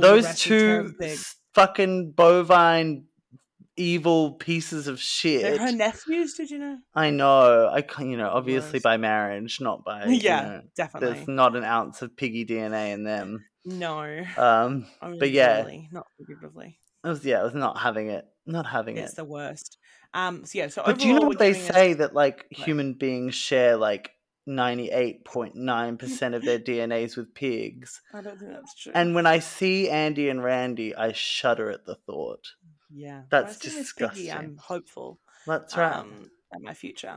[0.00, 1.20] Those two terrible pigs.
[1.20, 3.04] s- fucking bovine
[3.78, 6.34] evil pieces of shit They're her nephews.
[6.34, 6.78] Did you know?
[6.94, 7.68] I know.
[7.68, 10.06] I you know, obviously by marriage, not by.
[10.06, 11.12] you yeah, know, definitely.
[11.14, 13.44] there's not an ounce of piggy DNA in them.
[13.64, 15.62] No, Um, but yeah.
[15.62, 16.78] barely, not figuratively.
[17.04, 19.04] It was yeah, it was not having it, not having It's it.
[19.06, 19.78] It's the worst.
[20.14, 20.44] Um.
[20.44, 20.68] So yeah.
[20.68, 24.10] So But do you know what they say that like human beings share like
[24.46, 28.00] ninety eight point nine percent of their DNAs with pigs?
[28.14, 28.92] I don't think that's true.
[28.94, 32.44] And when I see Andy and Randy, I shudder at the thought.
[32.90, 34.30] Yeah, that's see Miss Piggy, disgusting.
[34.30, 35.18] I'm hopeful.
[35.46, 35.94] That's right.
[35.94, 37.16] um, at my future.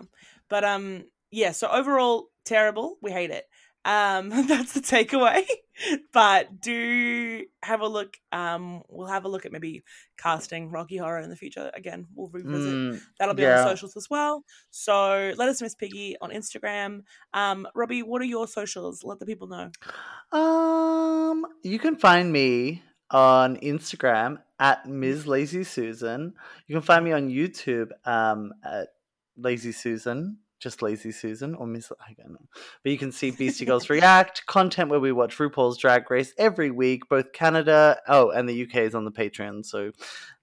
[0.49, 1.51] But um, yeah.
[1.51, 2.97] So overall, terrible.
[3.01, 3.45] We hate it.
[3.83, 5.43] Um, that's the takeaway.
[6.13, 8.17] but do have a look.
[8.31, 9.83] Um, we'll have a look at maybe
[10.17, 11.71] casting Rocky Horror in the future.
[11.73, 12.73] Again, we'll revisit.
[12.73, 14.43] Mm, That'll be on the socials as well.
[14.69, 17.01] So let us Miss Piggy on Instagram.
[17.33, 19.03] Um, Robbie, what are your socials?
[19.03, 19.71] Let the people know.
[20.37, 25.27] Um, you can find me on Instagram at Ms.
[25.27, 26.33] Lazy Susan.
[26.67, 28.89] You can find me on YouTube um, at
[29.37, 31.91] Lazy Susan, just Lazy Susan, or Miss.
[31.99, 32.47] I don't know.
[32.83, 36.71] But you can see Beastie Girls React content where we watch RuPaul's Drag Race every
[36.71, 37.99] week, both Canada.
[38.07, 39.91] Oh, and the UK is on the Patreon, so.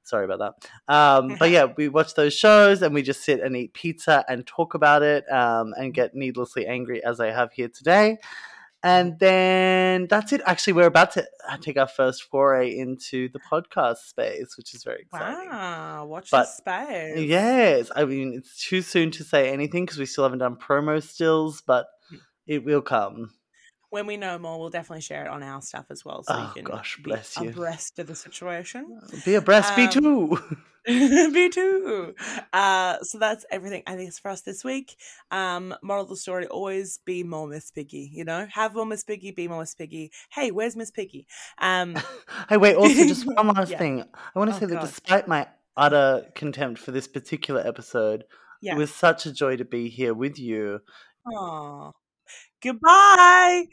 [0.05, 0.95] Sorry about that.
[0.95, 4.47] Um, but yeah, we watch those shows and we just sit and eat pizza and
[4.47, 8.16] talk about it um, and get needlessly angry as I have here today.
[8.83, 10.41] And then that's it.
[10.47, 14.85] Actually, we're about to uh, take our first foray into the podcast space, which is
[14.85, 15.49] very exciting.
[15.51, 16.47] Wow, watch But- the
[16.87, 17.18] space.
[17.29, 21.03] Yes, I mean it's too soon to say anything because we still haven't done promo
[21.03, 22.16] stills, but Hmm.
[22.47, 23.33] it will come.
[23.91, 26.43] When we know more, we'll definitely share it on our stuff as well, so Oh,
[26.49, 27.49] you can gosh, be bless you.
[27.51, 29.01] abreast of the situation.
[29.24, 30.39] Be abreast, be Um, too.
[30.89, 32.14] Me too.
[32.53, 34.97] Uh, so that's everything I think it's for us this week.
[35.30, 38.11] Um, moral of the story: always be more Miss Piggy.
[38.12, 40.11] You know, have more Miss Piggy, be more Miss Piggy.
[40.30, 41.26] Hey, where's Miss Piggy?
[41.59, 41.95] Um,
[42.49, 42.74] hey, wait.
[42.76, 43.78] Also, just one last Yeah.
[43.78, 44.03] thing.
[44.34, 44.86] I want to Oh, say that God.
[44.86, 48.24] despite my utter contempt for this particular episode,
[48.62, 48.74] yeah.
[48.74, 50.80] it was such a joy to be here with you.
[51.26, 51.91] Aw.
[52.63, 53.69] Goodbye.